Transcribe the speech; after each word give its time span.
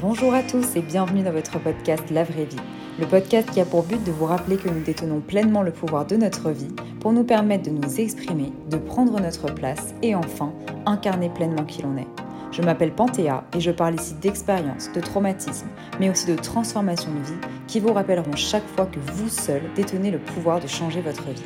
Bonjour 0.00 0.32
à 0.32 0.44
tous 0.44 0.76
et 0.76 0.80
bienvenue 0.80 1.24
dans 1.24 1.32
votre 1.32 1.58
podcast 1.58 2.08
La 2.12 2.22
vraie 2.22 2.44
vie, 2.44 2.60
le 3.00 3.06
podcast 3.06 3.50
qui 3.50 3.60
a 3.60 3.64
pour 3.64 3.82
but 3.82 4.00
de 4.04 4.12
vous 4.12 4.26
rappeler 4.26 4.56
que 4.56 4.68
nous 4.68 4.84
détenons 4.84 5.20
pleinement 5.20 5.64
le 5.64 5.72
pouvoir 5.72 6.06
de 6.06 6.14
notre 6.14 6.52
vie 6.52 6.72
pour 7.00 7.12
nous 7.12 7.24
permettre 7.24 7.68
de 7.68 7.74
nous 7.74 8.00
exprimer, 8.00 8.52
de 8.70 8.76
prendre 8.76 9.20
notre 9.20 9.52
place 9.52 9.96
et 10.04 10.14
enfin 10.14 10.54
incarner 10.86 11.30
pleinement 11.30 11.64
qui 11.64 11.82
l'on 11.82 11.96
est. 11.96 12.06
Je 12.52 12.62
m'appelle 12.62 12.94
Panthéa 12.94 13.42
et 13.56 13.58
je 13.58 13.72
parle 13.72 13.96
ici 13.96 14.14
d'expériences, 14.14 14.92
de 14.92 15.00
traumatismes, 15.00 15.66
mais 15.98 16.10
aussi 16.10 16.26
de 16.26 16.36
transformations 16.36 17.12
de 17.12 17.18
vie 17.18 17.48
qui 17.66 17.80
vous 17.80 17.92
rappelleront 17.92 18.36
chaque 18.36 18.68
fois 18.76 18.86
que 18.86 19.00
vous 19.00 19.28
seul 19.28 19.62
détenez 19.74 20.12
le 20.12 20.20
pouvoir 20.20 20.60
de 20.60 20.68
changer 20.68 21.00
votre 21.00 21.24
vie. 21.24 21.42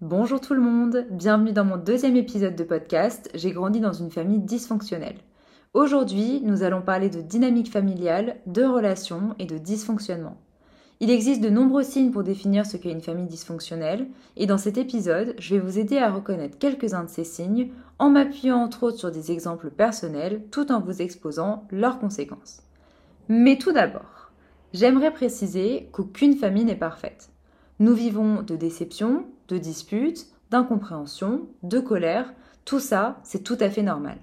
Bonjour 0.00 0.40
tout 0.40 0.54
le 0.54 0.62
monde, 0.62 1.08
bienvenue 1.10 1.52
dans 1.52 1.64
mon 1.64 1.78
deuxième 1.78 2.14
épisode 2.14 2.54
de 2.54 2.62
podcast. 2.62 3.28
J'ai 3.34 3.50
grandi 3.50 3.80
dans 3.80 3.92
une 3.92 4.12
famille 4.12 4.38
dysfonctionnelle. 4.38 5.16
Aujourd'hui, 5.72 6.40
nous 6.42 6.64
allons 6.64 6.82
parler 6.82 7.10
de 7.10 7.20
dynamique 7.20 7.70
familiale, 7.70 8.40
de 8.46 8.64
relations 8.64 9.36
et 9.38 9.46
de 9.46 9.56
dysfonctionnement. 9.56 10.36
Il 10.98 11.10
existe 11.10 11.40
de 11.40 11.48
nombreux 11.48 11.84
signes 11.84 12.10
pour 12.10 12.24
définir 12.24 12.66
ce 12.66 12.76
qu'est 12.76 12.90
une 12.90 13.00
famille 13.00 13.28
dysfonctionnelle, 13.28 14.08
et 14.36 14.46
dans 14.46 14.58
cet 14.58 14.78
épisode, 14.78 15.36
je 15.38 15.54
vais 15.54 15.60
vous 15.60 15.78
aider 15.78 15.98
à 15.98 16.10
reconnaître 16.10 16.58
quelques-uns 16.58 17.04
de 17.04 17.08
ces 17.08 17.22
signes 17.22 17.68
en 18.00 18.10
m'appuyant 18.10 18.56
entre 18.56 18.82
autres 18.82 18.98
sur 18.98 19.12
des 19.12 19.30
exemples 19.30 19.70
personnels 19.70 20.42
tout 20.50 20.72
en 20.72 20.80
vous 20.80 21.02
exposant 21.02 21.68
leurs 21.70 22.00
conséquences. 22.00 22.62
Mais 23.28 23.56
tout 23.56 23.70
d'abord, 23.70 24.32
j'aimerais 24.72 25.12
préciser 25.12 25.88
qu'aucune 25.92 26.34
famille 26.34 26.64
n'est 26.64 26.74
parfaite. 26.74 27.30
Nous 27.78 27.94
vivons 27.94 28.42
de 28.42 28.56
déceptions, 28.56 29.24
de 29.46 29.56
disputes, 29.56 30.26
d'incompréhension, 30.50 31.46
de 31.62 31.78
colère, 31.78 32.34
tout 32.64 32.80
ça, 32.80 33.20
c'est 33.22 33.44
tout 33.44 33.56
à 33.60 33.70
fait 33.70 33.82
normal. 33.82 34.18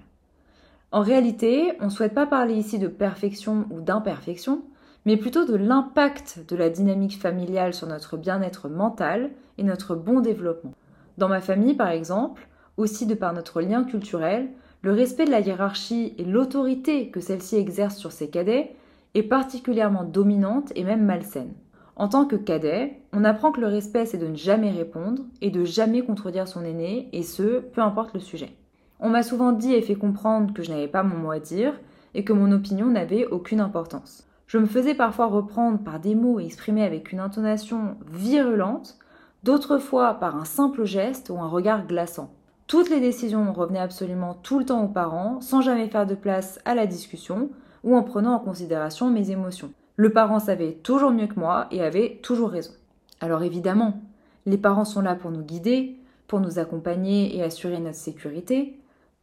En 0.90 1.02
réalité, 1.02 1.72
on 1.80 1.86
ne 1.86 1.90
souhaite 1.90 2.14
pas 2.14 2.26
parler 2.26 2.54
ici 2.54 2.78
de 2.78 2.88
perfection 2.88 3.66
ou 3.70 3.82
d'imperfection, 3.82 4.62
mais 5.04 5.18
plutôt 5.18 5.44
de 5.44 5.54
l'impact 5.54 6.44
de 6.48 6.56
la 6.56 6.70
dynamique 6.70 7.18
familiale 7.18 7.74
sur 7.74 7.86
notre 7.86 8.16
bien-être 8.16 8.70
mental 8.70 9.30
et 9.58 9.64
notre 9.64 9.94
bon 9.94 10.20
développement. 10.20 10.72
Dans 11.18 11.28
ma 11.28 11.42
famille, 11.42 11.74
par 11.74 11.90
exemple, 11.90 12.48
aussi 12.78 13.04
de 13.04 13.14
par 13.14 13.34
notre 13.34 13.60
lien 13.60 13.84
culturel, 13.84 14.48
le 14.80 14.92
respect 14.92 15.26
de 15.26 15.30
la 15.30 15.40
hiérarchie 15.40 16.14
et 16.16 16.24
l'autorité 16.24 17.10
que 17.10 17.20
celle-ci 17.20 17.56
exerce 17.56 17.96
sur 17.96 18.12
ses 18.12 18.30
cadets 18.30 18.74
est 19.14 19.22
particulièrement 19.22 20.04
dominante 20.04 20.72
et 20.74 20.84
même 20.84 21.04
malsaine. 21.04 21.52
En 21.96 22.08
tant 22.08 22.24
que 22.24 22.36
cadet, 22.36 23.02
on 23.12 23.24
apprend 23.24 23.52
que 23.52 23.60
le 23.60 23.66
respect 23.66 24.06
c'est 24.06 24.18
de 24.18 24.28
ne 24.28 24.36
jamais 24.36 24.70
répondre 24.70 25.24
et 25.42 25.50
de 25.50 25.64
jamais 25.64 26.02
contredire 26.02 26.48
son 26.48 26.64
aîné, 26.64 27.08
et 27.12 27.24
ce, 27.24 27.60
peu 27.60 27.82
importe 27.82 28.14
le 28.14 28.20
sujet. 28.20 28.56
On 29.00 29.10
m'a 29.10 29.22
souvent 29.22 29.52
dit 29.52 29.74
et 29.74 29.82
fait 29.82 29.94
comprendre 29.94 30.52
que 30.52 30.62
je 30.62 30.70
n'avais 30.70 30.88
pas 30.88 31.02
mon 31.02 31.16
mot 31.16 31.30
à 31.30 31.38
dire 31.38 31.74
et 32.14 32.24
que 32.24 32.32
mon 32.32 32.50
opinion 32.50 32.86
n'avait 32.86 33.26
aucune 33.26 33.60
importance. 33.60 34.26
Je 34.46 34.58
me 34.58 34.66
faisais 34.66 34.94
parfois 34.94 35.26
reprendre 35.26 35.78
par 35.78 36.00
des 36.00 36.14
mots 36.14 36.40
exprimés 36.40 36.84
avec 36.84 37.12
une 37.12 37.20
intonation 37.20 37.96
virulente, 38.10 38.98
d'autres 39.44 39.78
fois 39.78 40.14
par 40.14 40.36
un 40.36 40.44
simple 40.44 40.84
geste 40.84 41.30
ou 41.30 41.38
un 41.38 41.48
regard 41.48 41.86
glaçant. 41.86 42.32
Toutes 42.66 42.90
les 42.90 43.00
décisions 43.00 43.52
revenaient 43.52 43.78
absolument 43.78 44.34
tout 44.34 44.58
le 44.58 44.64
temps 44.64 44.84
aux 44.84 44.88
parents, 44.88 45.40
sans 45.40 45.60
jamais 45.60 45.88
faire 45.88 46.06
de 46.06 46.14
place 46.14 46.60
à 46.64 46.74
la 46.74 46.86
discussion 46.86 47.50
ou 47.84 47.94
en 47.96 48.02
prenant 48.02 48.34
en 48.34 48.40
considération 48.40 49.10
mes 49.10 49.30
émotions. 49.30 49.72
Le 49.96 50.12
parent 50.12 50.38
savait 50.38 50.72
toujours 50.82 51.10
mieux 51.10 51.26
que 51.26 51.38
moi 51.38 51.66
et 51.70 51.82
avait 51.82 52.18
toujours 52.22 52.50
raison. 52.50 52.72
Alors 53.20 53.42
évidemment, 53.42 54.00
les 54.46 54.58
parents 54.58 54.84
sont 54.84 55.02
là 55.02 55.14
pour 55.14 55.30
nous 55.30 55.42
guider, 55.42 55.96
pour 56.26 56.40
nous 56.40 56.58
accompagner 56.58 57.36
et 57.36 57.42
assurer 57.42 57.80
notre 57.80 57.96
sécurité, 57.96 58.78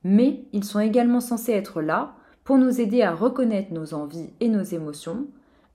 mais 0.05 0.45
ils 0.53 0.63
sont 0.63 0.79
également 0.79 1.19
censés 1.19 1.51
être 1.51 1.81
là 1.81 2.13
pour 2.43 2.59
nous 2.59 2.79
aider 2.79 3.01
à 3.01 3.11
reconnaître 3.11 3.73
nos 3.73 3.95
envies 3.95 4.29
et 4.39 4.49
nos 4.49 4.61
émotions, 4.61 5.25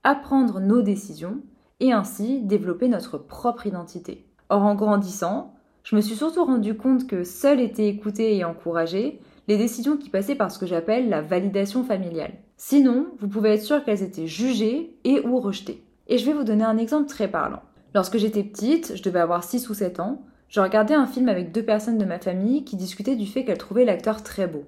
à 0.05 0.15
prendre 0.15 0.61
nos 0.61 0.81
décisions 0.81 1.41
et 1.81 1.91
ainsi 1.91 2.39
développer 2.39 2.87
notre 2.87 3.17
propre 3.17 3.67
identité. 3.67 4.25
Or, 4.47 4.63
en 4.63 4.73
grandissant, 4.73 5.53
je 5.83 5.97
me 5.97 6.01
suis 6.01 6.15
surtout 6.15 6.45
rendu 6.45 6.77
compte 6.77 7.07
que 7.07 7.25
seules 7.25 7.59
étaient 7.59 7.89
écoutées 7.89 8.37
et 8.37 8.45
encouragées 8.45 9.19
les 9.49 9.57
décisions 9.57 9.97
qui 9.97 10.09
passaient 10.09 10.35
par 10.35 10.49
ce 10.49 10.59
que 10.59 10.65
j'appelle 10.65 11.09
la 11.09 11.21
validation 11.21 11.83
familiale. 11.83 12.35
Sinon, 12.55 13.07
vous 13.19 13.27
pouvez 13.27 13.55
être 13.55 13.63
sûr 13.63 13.83
qu'elles 13.83 14.01
étaient 14.01 14.27
jugées 14.27 14.95
et 15.03 15.19
ou 15.27 15.41
rejetées. 15.41 15.83
Et 16.07 16.17
je 16.17 16.25
vais 16.25 16.33
vous 16.33 16.45
donner 16.45 16.63
un 16.63 16.77
exemple 16.77 17.09
très 17.09 17.27
parlant. 17.27 17.63
Lorsque 17.93 18.17
j'étais 18.17 18.43
petite, 18.43 18.95
je 18.95 19.03
devais 19.03 19.19
avoir 19.19 19.43
6 19.43 19.69
ou 19.69 19.73
7 19.73 19.99
ans, 19.99 20.21
je 20.51 20.59
regardais 20.59 20.93
un 20.93 21.07
film 21.07 21.29
avec 21.29 21.53
deux 21.53 21.63
personnes 21.63 21.97
de 21.97 22.03
ma 22.03 22.19
famille 22.19 22.65
qui 22.65 22.75
discutaient 22.75 23.15
du 23.15 23.25
fait 23.25 23.45
qu'elles 23.45 23.57
trouvaient 23.57 23.85
l'acteur 23.85 24.21
très 24.21 24.47
beau. 24.47 24.65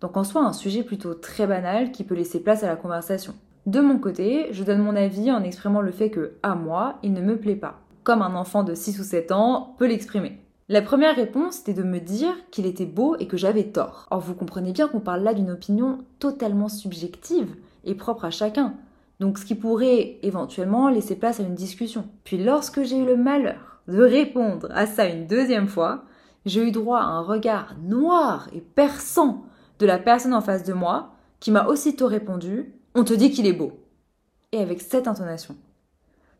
Donc 0.00 0.16
en 0.16 0.22
soi 0.22 0.42
un 0.42 0.52
sujet 0.52 0.84
plutôt 0.84 1.14
très 1.14 1.48
banal 1.48 1.90
qui 1.90 2.04
peut 2.04 2.14
laisser 2.14 2.40
place 2.40 2.62
à 2.62 2.68
la 2.68 2.76
conversation. 2.76 3.34
De 3.66 3.80
mon 3.80 3.98
côté, 3.98 4.46
je 4.52 4.62
donne 4.62 4.82
mon 4.82 4.94
avis 4.94 5.32
en 5.32 5.42
exprimant 5.42 5.80
le 5.80 5.90
fait 5.90 6.10
que, 6.10 6.34
à 6.44 6.54
moi, 6.54 7.00
il 7.02 7.12
ne 7.12 7.20
me 7.20 7.36
plaît 7.36 7.56
pas, 7.56 7.80
comme 8.04 8.22
un 8.22 8.36
enfant 8.36 8.62
de 8.62 8.74
6 8.74 9.00
ou 9.00 9.02
7 9.02 9.32
ans 9.32 9.74
peut 9.78 9.88
l'exprimer. 9.88 10.38
La 10.68 10.80
première 10.80 11.16
réponse 11.16 11.58
était 11.60 11.74
de 11.74 11.82
me 11.82 11.98
dire 11.98 12.32
qu'il 12.52 12.66
était 12.66 12.86
beau 12.86 13.16
et 13.18 13.26
que 13.26 13.36
j'avais 13.36 13.64
tort. 13.64 14.06
Or 14.12 14.20
vous 14.20 14.34
comprenez 14.34 14.70
bien 14.70 14.86
qu'on 14.86 15.00
parle 15.00 15.24
là 15.24 15.34
d'une 15.34 15.50
opinion 15.50 15.98
totalement 16.20 16.68
subjective 16.68 17.56
et 17.82 17.96
propre 17.96 18.26
à 18.26 18.30
chacun, 18.30 18.74
donc 19.18 19.38
ce 19.38 19.44
qui 19.44 19.56
pourrait 19.56 20.18
éventuellement 20.22 20.88
laisser 20.88 21.16
place 21.16 21.40
à 21.40 21.42
une 21.42 21.56
discussion. 21.56 22.04
Puis 22.22 22.38
lorsque 22.38 22.84
j'ai 22.84 22.98
eu 22.98 23.04
le 23.04 23.16
malheur 23.16 23.75
de 23.88 24.02
répondre 24.02 24.68
à 24.72 24.86
ça 24.86 25.06
une 25.06 25.26
deuxième 25.26 25.68
fois, 25.68 26.04
j'ai 26.44 26.62
eu 26.62 26.70
droit 26.70 26.98
à 26.98 27.04
un 27.04 27.22
regard 27.22 27.74
noir 27.82 28.48
et 28.52 28.60
perçant 28.60 29.44
de 29.78 29.86
la 29.86 29.98
personne 29.98 30.34
en 30.34 30.40
face 30.40 30.64
de 30.64 30.72
moi 30.72 31.12
qui 31.40 31.50
m'a 31.50 31.66
aussitôt 31.66 32.06
répondu 32.06 32.72
On 32.94 33.04
te 33.04 33.14
dit 33.14 33.30
qu'il 33.30 33.46
est 33.46 33.52
beau. 33.52 33.72
Et 34.52 34.60
avec 34.60 34.80
cette 34.80 35.08
intonation. 35.08 35.56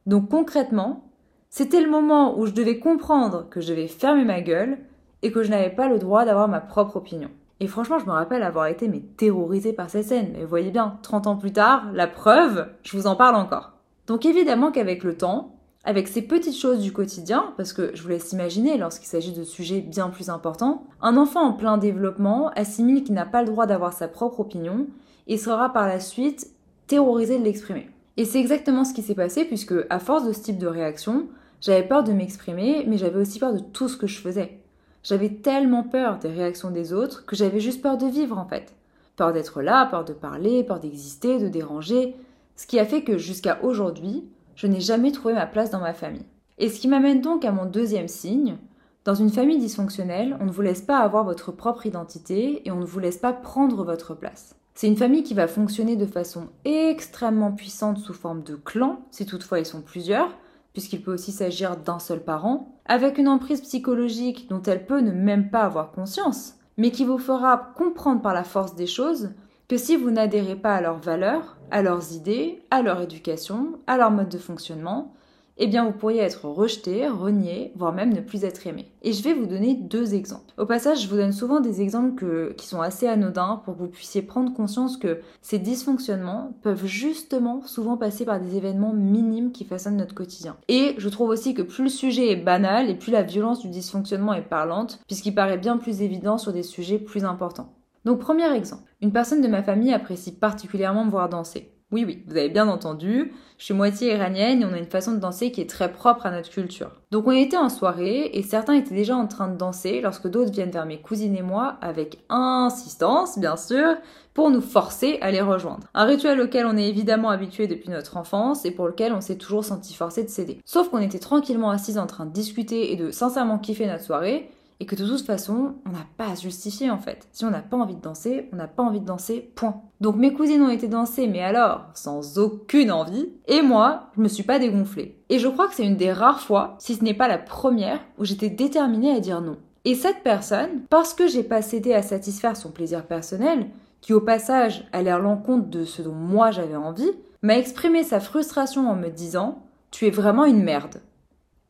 Donc 0.07 0.31
concrètement, 0.31 1.11
c'était 1.51 1.81
le 1.81 1.91
moment 1.91 2.39
où 2.39 2.47
je 2.47 2.53
devais 2.53 2.79
comprendre 2.79 3.49
que 3.51 3.61
je 3.61 3.69
devais 3.69 3.89
fermer 3.89 4.25
ma 4.25 4.41
gueule 4.41 4.79
et 5.23 5.33
que 5.33 5.43
je 5.43 5.51
n'avais 5.51 5.71
pas 5.71 5.89
le 5.89 5.99
droit 5.99 6.25
d'avoir 6.25 6.49
ma 6.49 6.61
propre 6.61 6.97
opinion. 6.97 7.31
Et 7.59 7.67
franchement, 7.67 7.99
je 7.99 8.05
me 8.07 8.13
rappelle 8.13 8.43
avoir 8.43 8.67
été 8.67 8.91
terrorisée 9.17 9.73
par 9.73 9.89
cette 9.89 10.05
scène. 10.05 10.31
Mais 10.35 10.43
vous 10.43 10.49
voyez 10.49 10.71
bien, 10.71 10.99
30 11.03 11.27
ans 11.27 11.37
plus 11.37 11.53
tard, 11.53 11.91
la 11.93 12.07
preuve, 12.07 12.69
je 12.83 12.97
vous 12.97 13.07
en 13.07 13.17
parle 13.17 13.35
encore. 13.35 13.73
Donc 14.07 14.25
évidemment 14.27 14.71
qu'avec 14.71 15.03
le 15.03 15.17
temps, 15.17 15.56
avec 15.87 16.09
ces 16.09 16.21
petites 16.21 16.59
choses 16.59 16.81
du 16.81 16.93
quotidien, 16.93 17.55
parce 17.57 17.73
que 17.73 17.93
je 17.95 18.03
vous 18.03 18.09
laisse 18.09 18.33
imaginer, 18.33 18.77
lorsqu'il 18.77 19.07
s'agit 19.07 19.33
de 19.33 19.45
sujets 19.45 19.81
bien 19.81 20.09
plus 20.09 20.31
importants, 20.31 20.85
un 21.01 21.17
enfant 21.17 21.43
en 21.43 21.53
plein 21.53 21.79
développement 21.79 22.51
assimile 22.57 23.05
qu'il 23.05 23.15
n'a 23.15 23.25
pas 23.25 23.43
le 23.43 23.49
droit 23.49 23.67
d'avoir 23.67 23.93
sa 23.93 24.09
propre 24.09 24.41
opinion 24.41 24.89
et 25.29 25.39
sera 25.39 25.73
par 25.73 25.87
la 25.87 26.01
suite 26.01 26.49
terrorisé 26.89 27.39
de 27.39 27.45
l'exprimer. 27.45 27.89
Et 28.17 28.25
c'est 28.25 28.41
exactement 28.41 28.85
ce 28.85 28.95
qui 28.95 29.03
s'est 29.03 29.15
passé 29.15 29.45
puisque, 29.45 29.75
à 29.89 30.01
force 30.01 30.27
de 30.27 30.33
ce 30.33 30.43
type 30.43 30.59
de 30.59 30.67
réaction, 30.67 31.29
j'avais 31.61 31.87
peur 31.87 32.03
de 32.03 32.13
m'exprimer, 32.13 32.85
mais 32.89 32.99
j'avais 32.99 33.21
aussi 33.21 33.39
peur 33.39 33.55
de 33.55 33.61
tout 33.61 33.89
ce 33.89 33.97
que 33.97 34.09
je 34.09 34.19
faisais. 34.19 34.59
J'avais 35.05 35.31
tellement 35.31 35.85
peur 35.85 36.19
des 36.19 36.31
réactions 36.31 36.73
des 36.73 36.93
autres 36.93 37.25
que 37.27 37.37
j'avais 37.37 37.61
juste 37.61 37.81
peur 37.81 37.97
de 37.97 38.07
vivre 38.07 38.39
en 38.39 38.47
fait. 38.47 38.75
Peur 39.15 39.33
d'être 39.33 39.63
là, 39.63 39.87
peur 39.87 40.05
de 40.05 40.13
parler, 40.13 40.65
peur 40.65 40.81
d'exister, 40.81 41.39
de 41.39 41.49
déranger. 41.49 42.17
Ce 42.57 42.67
qui 42.67 42.81
a 42.81 42.85
fait 42.85 43.05
que 43.05 43.19
jusqu'à 43.19 43.61
aujourd'hui, 43.63 44.25
je 44.57 44.67
n'ai 44.67 44.81
jamais 44.81 45.13
trouvé 45.13 45.35
ma 45.35 45.47
place 45.47 45.71
dans 45.71 45.81
ma 45.81 45.95
famille. 45.95 46.27
Et 46.59 46.69
ce 46.69 46.81
qui 46.81 46.89
m'amène 46.89 47.21
donc 47.21 47.45
à 47.45 47.53
mon 47.53 47.67
deuxième 47.67 48.09
signe. 48.09 48.57
Dans 49.05 49.15
une 49.15 49.31
famille 49.31 49.59
dysfonctionnelle, 49.59 50.37
on 50.41 50.47
ne 50.47 50.51
vous 50.51 50.63
laisse 50.63 50.81
pas 50.81 50.99
avoir 50.99 51.23
votre 51.23 51.53
propre 51.53 51.87
identité 51.87 52.67
et 52.67 52.73
on 52.73 52.81
ne 52.81 52.85
vous 52.85 52.99
laisse 52.99 53.19
pas 53.19 53.33
prendre 53.33 53.85
votre 53.85 54.15
place. 54.15 54.57
C'est 54.75 54.89
une 54.89 54.97
famille 54.97 55.23
qui 55.23 55.35
va 55.35 55.47
fonctionner 55.47 55.95
de 55.95 56.07
façon 56.07 56.49
extrêmement 56.65 57.53
puissante 57.53 57.99
sous 57.99 58.15
forme 58.15 58.43
de 58.43 58.57
clan, 58.57 59.01
si 59.11 59.25
toutefois 59.25 59.61
ils 59.61 59.67
sont 59.67 59.81
plusieurs, 59.81 60.37
puisqu'il 60.73 61.03
peut 61.03 61.15
aussi 61.15 61.33
s'agir 61.33 61.77
d'un 61.77 61.99
seul 61.99 62.23
parent, 62.23 62.81
avec 62.85 63.17
une 63.17 63.29
emprise 63.29 63.61
psychologique 63.61 64.49
dont 64.51 64.63
elle 64.63 64.87
peut 64.87 65.01
ne 65.01 65.13
même 65.13 65.51
pas 65.51 65.63
avoir 65.63 65.93
conscience, 65.93 66.57
mais 66.77 66.91
qui 66.91 67.05
vous 67.05 67.19
fera 67.19 67.73
comprendre 67.77 68.21
par 68.23 68.35
la 68.35 68.45
force 68.45 68.75
des 68.75 68.87
choses 68.87 69.31
que 69.69 69.77
si 69.77 69.97
vous 69.97 70.11
n'adhérez 70.11 70.57
pas 70.57 70.75
à 70.75 70.81
leurs 70.81 70.99
valeurs, 70.99 71.56
à 71.71 71.83
leurs 71.83 72.13
idées, 72.13 72.63
à 72.71 72.83
leur 72.83 73.01
éducation, 73.01 73.79
à 73.87 73.97
leur 73.97 74.11
mode 74.11 74.29
de 74.29 74.39
fonctionnement, 74.39 75.13
eh 75.59 75.67
bien 75.67 75.87
vous 75.87 75.93
pourriez 75.93 76.21
être 76.21 76.45
rejeté, 76.45 77.09
renié, 77.09 77.73
voire 77.77 77.93
même 77.93 78.13
ne 78.13 78.21
plus 78.21 78.45
être 78.45 78.67
aimé. 78.67 78.91
Et 79.03 79.13
je 79.13 79.23
vais 79.23 79.33
vous 79.33 79.47
donner 79.47 79.75
deux 79.75 80.15
exemples. 80.15 80.53
Au 80.59 80.67
passage, 80.67 81.03
je 81.03 81.09
vous 81.09 81.17
donne 81.17 81.33
souvent 81.33 81.61
des 81.61 81.81
exemples 81.81 82.55
qui 82.57 82.67
sont 82.67 82.81
assez 82.81 83.07
anodins 83.07 83.63
pour 83.65 83.75
que 83.75 83.81
vous 83.81 83.89
puissiez 83.89 84.23
prendre 84.23 84.53
conscience 84.53 84.97
que 84.97 85.21
ces 85.41 85.59
dysfonctionnements 85.59 86.53
peuvent 86.63 86.85
justement 86.85 87.63
souvent 87.65 87.97
passer 87.97 88.25
par 88.25 88.41
des 88.41 88.57
événements 88.57 88.93
minimes 88.93 89.53
qui 89.53 89.65
façonnent 89.65 89.97
notre 89.97 90.15
quotidien. 90.15 90.57
Et 90.69 90.95
je 90.99 91.09
trouve 91.09 91.31
aussi 91.31 91.55
que 91.55 91.63
plus 91.63 91.85
le 91.85 91.89
sujet 91.89 92.33
est 92.33 92.37
banal 92.37 92.91
et 92.91 92.95
plus 92.95 93.13
la 93.13 93.23
violence 93.23 93.61
du 93.61 93.69
dysfonctionnement 93.69 94.35
est 94.35 94.43
parlante, 94.43 95.01
puisqu'il 95.07 95.35
paraît 95.35 95.59
bien 95.59 95.79
plus 95.79 96.03
évident 96.03 96.37
sur 96.37 96.53
des 96.53 96.63
sujets 96.63 96.99
plus 96.99 97.25
importants. 97.25 97.76
Donc 98.07 98.21
premier 98.21 98.51
exemple, 98.55 98.85
une 99.03 99.13
personne 99.13 99.43
de 99.43 99.49
ma 99.49 99.65
famille 99.65 99.93
apprécie 99.93 100.31
particulièrement 100.31 101.05
me 101.05 101.11
voir 101.11 101.29
danser. 101.29 101.73
Oui, 101.91 102.05
oui, 102.05 102.25
vous 102.29 102.37
avez 102.37 102.49
bien 102.49 102.69
entendu, 102.69 103.33
je 103.59 103.65
suis 103.65 103.75
moitié 103.75 104.13
iranienne 104.13 104.63
et 104.63 104.65
on 104.65 104.73
a 104.73 104.79
une 104.79 104.87
façon 104.87 105.13
de 105.13 105.19
danser 105.19 105.51
qui 105.51 105.61
est 105.61 105.69
très 105.69 105.91
propre 105.93 106.25
à 106.25 106.31
notre 106.31 106.51
culture. 106.51 106.91
Donc 107.11 107.27
on 107.27 107.33
était 107.33 107.57
en 107.57 107.69
soirée 107.69 108.31
et 108.33 108.43
certains 108.43 108.75
étaient 108.75 108.95
déjà 108.95 109.17
en 109.17 109.27
train 109.27 109.49
de 109.49 109.57
danser 109.57 110.01
lorsque 110.01 110.29
d'autres 110.29 110.53
viennent 110.53 110.71
vers 110.71 110.87
mes 110.87 111.01
cousines 111.01 111.37
et 111.37 111.43
moi 111.43 111.79
avec 111.81 112.25
insistance, 112.29 113.41
bien 113.41 113.57
sûr, 113.57 113.97
pour 114.35 114.51
nous 114.51 114.61
forcer 114.61 115.19
à 115.21 115.33
les 115.33 115.41
rejoindre. 115.41 115.89
Un 115.95 116.05
rituel 116.05 116.41
auquel 116.41 116.67
on 116.67 116.77
est 116.77 116.89
évidemment 116.89 117.31
habitué 117.31 117.67
depuis 117.67 117.91
notre 117.91 118.17
enfance 118.17 118.65
et 118.65 118.71
pour 118.71 118.87
lequel 118.87 119.13
on 119.13 119.21
s'est 119.21 119.39
toujours 119.39 119.65
senti 119.65 119.95
forcé 119.95 120.23
de 120.23 120.29
céder. 120.29 120.61
Sauf 120.65 120.91
qu'on 120.91 120.99
était 120.99 121.19
tranquillement 121.19 121.71
assis 121.71 121.99
en 121.99 122.07
train 122.07 122.27
de 122.27 122.33
discuter 122.33 122.93
et 122.93 122.97
de 122.97 123.11
sincèrement 123.11 123.59
kiffer 123.59 123.87
notre 123.87 124.05
soirée 124.05 124.51
et 124.79 124.87
que 124.87 124.95
de 124.95 125.07
toute 125.07 125.25
façon, 125.25 125.75
on 125.87 125.91
n'a 125.91 126.07
pas 126.17 126.31
à 126.31 126.37
se 126.37 126.43
justifier 126.43 126.91
en 126.91 126.99
fait. 126.99 127.29
Si 127.33 127.45
on 127.45 127.51
n'a 127.51 127.63
pas 127.63 127.77
envie 127.77 127.95
de 127.95 128.01
danser, 128.01 128.49
on 128.53 128.57
n'a 128.57 128.69
pas 128.69 128.83
envie 128.83 129.01
de 129.01 129.07
danser, 129.07 129.51
point. 129.55 129.83
Donc 130.01 130.17
mes 130.17 130.33
cousines 130.33 130.63
ont 130.63 130.71
été 130.71 130.89
danser, 130.89 131.27
mais 131.27 131.43
alors, 131.43 131.87
sans 131.95 132.39
aucune 132.39 132.93
envie, 132.93 133.31
et 133.47 133.63
moi, 133.63 134.11
je 134.17 134.23
me 134.23 134.29
suis 134.29 134.43
pas 134.43 134.59
dégonflée. 134.59 135.19
Et 135.29 135.39
je 135.39 135.49
crois 135.49 135.69
que 135.69 135.75
c'est 135.75 135.87
une 135.87 135.97
des 135.97 136.13
rares 136.13 136.41
fois, 136.41 136.77
si 136.79 136.95
ce 136.95 137.05
n'est 137.05 137.15
pas 137.15 137.29
la 137.29 137.39
première, 137.39 138.01
où 138.19 138.25
j'étais 138.25 138.51
déterminée 138.51 139.13
à 139.13 139.21
dire 139.21 139.41
non. 139.41 139.57
Et 139.85 139.95
cette 139.95 140.23
personne, 140.23 140.83
parce 140.91 141.15
que 141.15 141.29
j'ai 141.29 141.45
pas 141.45 141.63
cédé 141.63 141.95
à 141.95 142.03
satisfaire 142.03 142.57
son 142.57 142.71
plaisir 142.71 143.07
personnel, 143.07 143.69
qui 144.01 144.13
au 144.13 144.21
passage 144.21 144.87
allait 144.93 145.11
à 145.11 145.19
l'encontre 145.19 145.69
de 145.69 145.85
ce 145.85 146.03
dont 146.03 146.13
moi 146.13 146.51
j'avais 146.51 146.77
envie, 146.77 147.11
m'a 147.43 147.57
exprimé 147.57 148.03
sa 148.03 148.21
frustration 148.21 148.91
en 148.91 148.97
me 148.97 149.09
disant 149.09 149.63
Tu 149.91 150.07
es 150.07 150.11
vraiment 150.11 150.45
une 150.45 150.63
merde. 150.63 151.01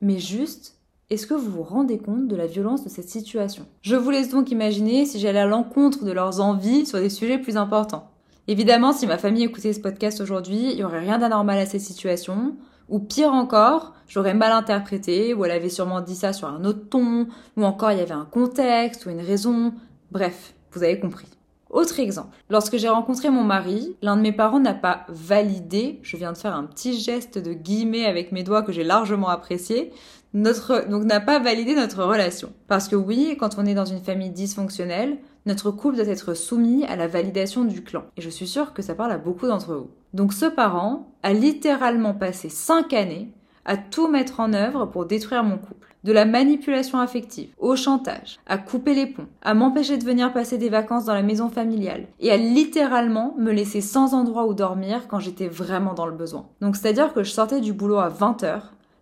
Mais 0.00 0.18
juste, 0.18 0.75
est-ce 1.08 1.28
que 1.28 1.34
vous 1.34 1.50
vous 1.50 1.62
rendez 1.62 1.98
compte 1.98 2.26
de 2.26 2.34
la 2.34 2.48
violence 2.48 2.82
de 2.82 2.88
cette 2.88 3.08
situation? 3.08 3.64
Je 3.82 3.94
vous 3.94 4.10
laisse 4.10 4.30
donc 4.30 4.50
imaginer 4.50 5.06
si 5.06 5.20
j'allais 5.20 5.38
à 5.38 5.46
l'encontre 5.46 6.04
de 6.04 6.10
leurs 6.10 6.40
envies 6.40 6.84
sur 6.84 6.98
des 6.98 7.10
sujets 7.10 7.38
plus 7.38 7.56
importants. 7.56 8.10
Évidemment, 8.48 8.92
si 8.92 9.06
ma 9.06 9.16
famille 9.16 9.44
écoutait 9.44 9.72
ce 9.72 9.78
podcast 9.78 10.20
aujourd'hui, 10.20 10.70
il 10.70 10.76
n'y 10.76 10.82
aurait 10.82 10.98
rien 10.98 11.18
d'anormal 11.18 11.58
à 11.58 11.66
cette 11.66 11.80
situation. 11.80 12.56
Ou 12.88 12.98
pire 12.98 13.32
encore, 13.32 13.94
j'aurais 14.08 14.34
mal 14.34 14.50
interprété, 14.50 15.32
ou 15.32 15.44
elle 15.44 15.52
avait 15.52 15.68
sûrement 15.68 16.00
dit 16.00 16.16
ça 16.16 16.32
sur 16.32 16.48
un 16.48 16.64
autre 16.64 16.88
ton, 16.88 17.28
ou 17.56 17.64
encore 17.64 17.92
il 17.92 17.98
y 17.98 18.02
avait 18.02 18.12
un 18.12 18.24
contexte 18.28 19.06
ou 19.06 19.10
une 19.10 19.20
raison. 19.20 19.74
Bref, 20.10 20.54
vous 20.72 20.82
avez 20.82 20.98
compris. 20.98 21.35
Autre 21.76 22.00
exemple, 22.00 22.34
lorsque 22.48 22.78
j'ai 22.78 22.88
rencontré 22.88 23.28
mon 23.28 23.44
mari, 23.44 23.98
l'un 24.00 24.16
de 24.16 24.22
mes 24.22 24.32
parents 24.32 24.60
n'a 24.60 24.72
pas 24.72 25.04
validé, 25.10 26.00
je 26.00 26.16
viens 26.16 26.32
de 26.32 26.38
faire 26.38 26.56
un 26.56 26.64
petit 26.64 26.98
geste 26.98 27.36
de 27.36 27.52
guillemets 27.52 28.06
avec 28.06 28.32
mes 28.32 28.42
doigts 28.42 28.62
que 28.62 28.72
j'ai 28.72 28.82
largement 28.82 29.28
apprécié, 29.28 29.92
notre, 30.32 30.88
donc 30.88 31.04
n'a 31.04 31.20
pas 31.20 31.38
validé 31.38 31.74
notre 31.74 32.02
relation. 32.02 32.50
Parce 32.66 32.88
que 32.88 32.96
oui, 32.96 33.36
quand 33.38 33.58
on 33.58 33.66
est 33.66 33.74
dans 33.74 33.84
une 33.84 34.00
famille 34.00 34.30
dysfonctionnelle, 34.30 35.18
notre 35.44 35.70
couple 35.70 35.96
doit 35.96 36.06
être 36.06 36.32
soumis 36.32 36.86
à 36.86 36.96
la 36.96 37.08
validation 37.08 37.66
du 37.66 37.84
clan. 37.84 38.04
Et 38.16 38.22
je 38.22 38.30
suis 38.30 38.46
sûre 38.46 38.72
que 38.72 38.80
ça 38.80 38.94
parle 38.94 39.12
à 39.12 39.18
beaucoup 39.18 39.46
d'entre 39.46 39.74
vous. 39.74 39.90
Donc 40.14 40.32
ce 40.32 40.46
parent 40.46 41.12
a 41.22 41.34
littéralement 41.34 42.14
passé 42.14 42.48
5 42.48 42.94
années 42.94 43.34
à 43.66 43.76
tout 43.76 44.08
mettre 44.08 44.40
en 44.40 44.54
œuvre 44.54 44.86
pour 44.86 45.04
détruire 45.04 45.44
mon 45.44 45.58
couple. 45.58 45.94
De 46.04 46.12
la 46.12 46.24
manipulation 46.24 46.98
affective, 46.98 47.48
au 47.58 47.74
chantage, 47.74 48.38
à 48.46 48.58
couper 48.58 48.94
les 48.94 49.06
ponts, 49.06 49.26
à 49.42 49.54
m'empêcher 49.54 49.98
de 49.98 50.04
venir 50.04 50.32
passer 50.32 50.58
des 50.58 50.68
vacances 50.68 51.04
dans 51.04 51.14
la 51.14 51.22
maison 51.22 51.48
familiale, 51.48 52.06
et 52.20 52.30
à 52.30 52.36
littéralement 52.36 53.34
me 53.38 53.50
laisser 53.50 53.80
sans 53.80 54.14
endroit 54.14 54.46
où 54.46 54.54
dormir 54.54 55.08
quand 55.08 55.18
j'étais 55.18 55.48
vraiment 55.48 55.94
dans 55.94 56.06
le 56.06 56.12
besoin. 56.12 56.46
Donc 56.60 56.76
c'est-à-dire 56.76 57.12
que 57.12 57.24
je 57.24 57.30
sortais 57.30 57.60
du 57.60 57.72
boulot 57.72 57.98
à 57.98 58.08
20h, 58.08 58.60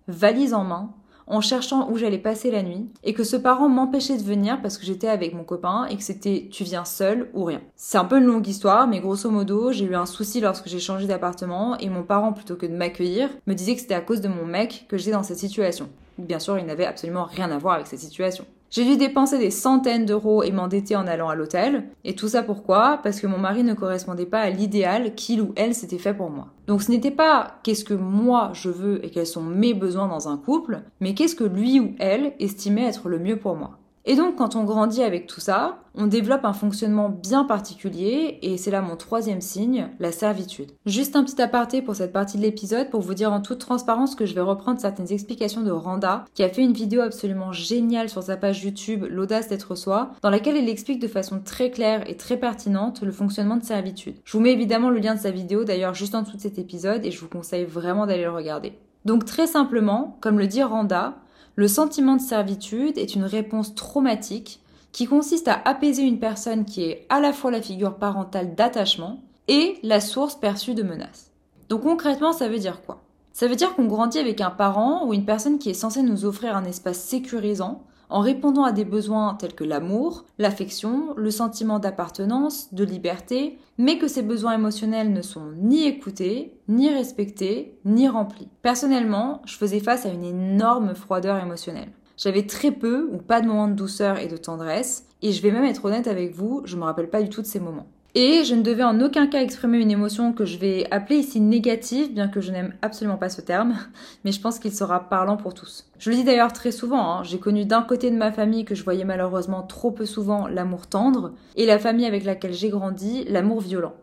valise 0.08 0.54
en 0.54 0.64
main, 0.64 0.90
en 1.26 1.40
cherchant 1.40 1.90
où 1.90 1.96
j'allais 1.96 2.18
passer 2.18 2.50
la 2.50 2.62
nuit 2.62 2.88
et 3.02 3.14
que 3.14 3.24
ce 3.24 3.36
parent 3.36 3.68
m'empêchait 3.68 4.16
de 4.16 4.22
venir 4.22 4.60
parce 4.60 4.78
que 4.78 4.84
j'étais 4.84 5.08
avec 5.08 5.34
mon 5.34 5.44
copain 5.44 5.86
et 5.86 5.96
que 5.96 6.02
c'était 6.02 6.48
tu 6.50 6.64
viens 6.64 6.84
seul 6.84 7.30
ou 7.32 7.44
rien. 7.44 7.60
C'est 7.76 7.98
un 7.98 8.04
peu 8.04 8.18
une 8.18 8.24
longue 8.24 8.46
histoire 8.46 8.86
mais 8.86 9.00
grosso 9.00 9.30
modo 9.30 9.72
j'ai 9.72 9.86
eu 9.86 9.94
un 9.94 10.06
souci 10.06 10.40
lorsque 10.40 10.68
j'ai 10.68 10.80
changé 10.80 11.06
d'appartement 11.06 11.78
et 11.78 11.88
mon 11.88 12.02
parent 12.02 12.32
plutôt 12.32 12.56
que 12.56 12.66
de 12.66 12.74
m'accueillir 12.74 13.30
me 13.46 13.54
disait 13.54 13.74
que 13.74 13.80
c'était 13.80 13.94
à 13.94 14.00
cause 14.00 14.20
de 14.20 14.28
mon 14.28 14.44
mec 14.44 14.86
que 14.88 14.98
j'étais 14.98 15.12
dans 15.12 15.22
cette 15.22 15.38
situation. 15.38 15.88
Bien 16.18 16.38
sûr 16.38 16.58
il 16.58 16.66
n'avait 16.66 16.86
absolument 16.86 17.24
rien 17.24 17.50
à 17.50 17.58
voir 17.58 17.74
avec 17.74 17.86
cette 17.86 18.00
situation. 18.00 18.44
J'ai 18.70 18.84
dû 18.84 18.96
dépenser 18.96 19.38
des 19.38 19.52
centaines 19.52 20.04
d'euros 20.04 20.42
et 20.42 20.50
m'endetter 20.50 20.96
en 20.96 21.06
allant 21.06 21.28
à 21.28 21.36
l'hôtel. 21.36 21.84
Et 22.02 22.16
tout 22.16 22.26
ça 22.26 22.42
pourquoi? 22.42 22.98
Parce 23.04 23.20
que 23.20 23.28
mon 23.28 23.38
mari 23.38 23.62
ne 23.62 23.72
correspondait 23.72 24.26
pas 24.26 24.40
à 24.40 24.50
l'idéal 24.50 25.14
qu'il 25.14 25.42
ou 25.42 25.52
elle 25.54 25.76
s'était 25.76 25.98
fait 25.98 26.12
pour 26.12 26.28
moi. 26.28 26.48
Donc 26.66 26.82
ce 26.82 26.90
n'était 26.90 27.12
pas 27.12 27.60
qu'est-ce 27.62 27.84
que 27.84 27.94
moi 27.94 28.50
je 28.52 28.70
veux 28.70 29.04
et 29.04 29.10
quels 29.10 29.28
sont 29.28 29.42
mes 29.42 29.74
besoins 29.74 30.08
dans 30.08 30.28
un 30.28 30.36
couple, 30.36 30.82
mais 30.98 31.14
qu'est-ce 31.14 31.36
que 31.36 31.44
lui 31.44 31.78
ou 31.78 31.94
elle 32.00 32.32
estimait 32.40 32.86
être 32.86 33.08
le 33.08 33.20
mieux 33.20 33.38
pour 33.38 33.54
moi. 33.54 33.78
Et 34.06 34.16
donc 34.16 34.36
quand 34.36 34.54
on 34.54 34.64
grandit 34.64 35.02
avec 35.02 35.26
tout 35.26 35.40
ça, 35.40 35.78
on 35.94 36.06
développe 36.06 36.44
un 36.44 36.52
fonctionnement 36.52 37.08
bien 37.08 37.44
particulier 37.44 38.38
et 38.42 38.58
c'est 38.58 38.70
là 38.70 38.82
mon 38.82 38.96
troisième 38.96 39.40
signe, 39.40 39.88
la 39.98 40.12
servitude. 40.12 40.72
Juste 40.84 41.16
un 41.16 41.24
petit 41.24 41.40
aparté 41.40 41.80
pour 41.80 41.96
cette 41.96 42.12
partie 42.12 42.36
de 42.36 42.42
l'épisode 42.42 42.90
pour 42.90 43.00
vous 43.00 43.14
dire 43.14 43.32
en 43.32 43.40
toute 43.40 43.60
transparence 43.60 44.14
que 44.14 44.26
je 44.26 44.34
vais 44.34 44.42
reprendre 44.42 44.78
certaines 44.78 45.10
explications 45.10 45.62
de 45.62 45.70
Randa 45.70 46.26
qui 46.34 46.42
a 46.42 46.50
fait 46.50 46.62
une 46.62 46.74
vidéo 46.74 47.00
absolument 47.00 47.52
géniale 47.52 48.10
sur 48.10 48.22
sa 48.22 48.36
page 48.36 48.62
YouTube 48.62 49.06
L'audace 49.08 49.48
d'être 49.48 49.74
soi 49.74 50.10
dans 50.20 50.30
laquelle 50.30 50.56
elle 50.56 50.68
explique 50.68 51.00
de 51.00 51.08
façon 51.08 51.40
très 51.42 51.70
claire 51.70 52.08
et 52.08 52.16
très 52.16 52.36
pertinente 52.36 53.00
le 53.00 53.12
fonctionnement 53.12 53.56
de 53.56 53.64
servitude. 53.64 54.16
Je 54.24 54.36
vous 54.36 54.42
mets 54.42 54.52
évidemment 54.52 54.90
le 54.90 54.98
lien 54.98 55.14
de 55.14 55.20
sa 55.20 55.30
vidéo 55.30 55.64
d'ailleurs 55.64 55.94
juste 55.94 56.14
en 56.14 56.22
dessous 56.22 56.36
de 56.36 56.42
cet 56.42 56.58
épisode 56.58 57.06
et 57.06 57.10
je 57.10 57.20
vous 57.20 57.28
conseille 57.28 57.64
vraiment 57.64 58.06
d'aller 58.06 58.24
le 58.24 58.30
regarder. 58.30 58.74
Donc 59.04 59.24
très 59.24 59.46
simplement, 59.46 60.18
comme 60.20 60.38
le 60.38 60.46
dit 60.46 60.62
Randa, 60.62 61.14
le 61.56 61.68
sentiment 61.68 62.16
de 62.16 62.20
servitude 62.20 62.98
est 62.98 63.14
une 63.14 63.24
réponse 63.24 63.74
traumatique 63.74 64.60
qui 64.90 65.06
consiste 65.06 65.48
à 65.48 65.60
apaiser 65.64 66.02
une 66.02 66.18
personne 66.18 66.64
qui 66.64 66.82
est 66.84 67.06
à 67.08 67.20
la 67.20 67.32
fois 67.32 67.50
la 67.50 67.62
figure 67.62 67.96
parentale 67.96 68.54
d'attachement 68.54 69.20
et 69.48 69.78
la 69.82 70.00
source 70.00 70.34
perçue 70.34 70.74
de 70.74 70.82
menace. 70.82 71.30
Donc 71.68 71.82
concrètement, 71.82 72.32
ça 72.32 72.48
veut 72.48 72.58
dire 72.58 72.82
quoi? 72.82 73.02
Ça 73.32 73.48
veut 73.48 73.56
dire 73.56 73.74
qu'on 73.74 73.86
grandit 73.86 74.18
avec 74.18 74.40
un 74.40 74.50
parent 74.50 75.06
ou 75.06 75.14
une 75.14 75.24
personne 75.24 75.58
qui 75.58 75.70
est 75.70 75.74
censée 75.74 76.02
nous 76.02 76.24
offrir 76.24 76.56
un 76.56 76.64
espace 76.64 76.98
sécurisant 76.98 77.82
en 78.14 78.20
répondant 78.20 78.62
à 78.62 78.70
des 78.70 78.84
besoins 78.84 79.34
tels 79.34 79.56
que 79.56 79.64
l'amour, 79.64 80.24
l'affection, 80.38 81.14
le 81.16 81.32
sentiment 81.32 81.80
d'appartenance, 81.80 82.72
de 82.72 82.84
liberté, 82.84 83.58
mais 83.76 83.98
que 83.98 84.06
ces 84.06 84.22
besoins 84.22 84.54
émotionnels 84.54 85.12
ne 85.12 85.20
sont 85.20 85.50
ni 85.56 85.84
écoutés, 85.84 86.56
ni 86.68 86.88
respectés, 86.90 87.76
ni 87.84 88.06
remplis. 88.06 88.46
Personnellement, 88.62 89.42
je 89.46 89.56
faisais 89.56 89.80
face 89.80 90.06
à 90.06 90.10
une 90.10 90.22
énorme 90.22 90.94
froideur 90.94 91.42
émotionnelle. 91.42 91.90
J'avais 92.16 92.46
très 92.46 92.70
peu 92.70 93.10
ou 93.12 93.18
pas 93.18 93.40
de 93.40 93.48
moments 93.48 93.66
de 93.66 93.74
douceur 93.74 94.20
et 94.20 94.28
de 94.28 94.36
tendresse, 94.36 95.08
et 95.20 95.32
je 95.32 95.42
vais 95.42 95.50
même 95.50 95.64
être 95.64 95.84
honnête 95.84 96.06
avec 96.06 96.36
vous, 96.36 96.62
je 96.66 96.76
me 96.76 96.84
rappelle 96.84 97.10
pas 97.10 97.20
du 97.20 97.28
tout 97.28 97.42
de 97.42 97.48
ces 97.48 97.58
moments. 97.58 97.88
Et 98.16 98.44
je 98.44 98.54
ne 98.54 98.62
devais 98.62 98.84
en 98.84 99.00
aucun 99.00 99.26
cas 99.26 99.42
exprimer 99.42 99.78
une 99.78 99.90
émotion 99.90 100.32
que 100.32 100.44
je 100.44 100.56
vais 100.56 100.86
appeler 100.92 101.18
ici 101.18 101.40
négative, 101.40 102.14
bien 102.14 102.28
que 102.28 102.40
je 102.40 102.52
n'aime 102.52 102.72
absolument 102.80 103.16
pas 103.16 103.28
ce 103.28 103.40
terme, 103.40 103.76
mais 104.24 104.30
je 104.30 104.40
pense 104.40 104.60
qu'il 104.60 104.72
sera 104.72 105.08
parlant 105.08 105.36
pour 105.36 105.52
tous. 105.52 105.90
Je 105.98 106.10
le 106.10 106.16
dis 106.16 106.22
d'ailleurs 106.22 106.52
très 106.52 106.70
souvent, 106.70 107.10
hein, 107.10 107.22
j'ai 107.24 107.40
connu 107.40 107.64
d'un 107.64 107.82
côté 107.82 108.12
de 108.12 108.16
ma 108.16 108.30
famille 108.30 108.64
que 108.64 108.76
je 108.76 108.84
voyais 108.84 109.04
malheureusement 109.04 109.64
trop 109.64 109.90
peu 109.90 110.06
souvent 110.06 110.46
l'amour 110.46 110.86
tendre, 110.86 111.32
et 111.56 111.66
la 111.66 111.80
famille 111.80 112.06
avec 112.06 112.22
laquelle 112.22 112.52
j'ai 112.52 112.68
grandi, 112.68 113.24
l'amour 113.24 113.60
violent. 113.60 113.94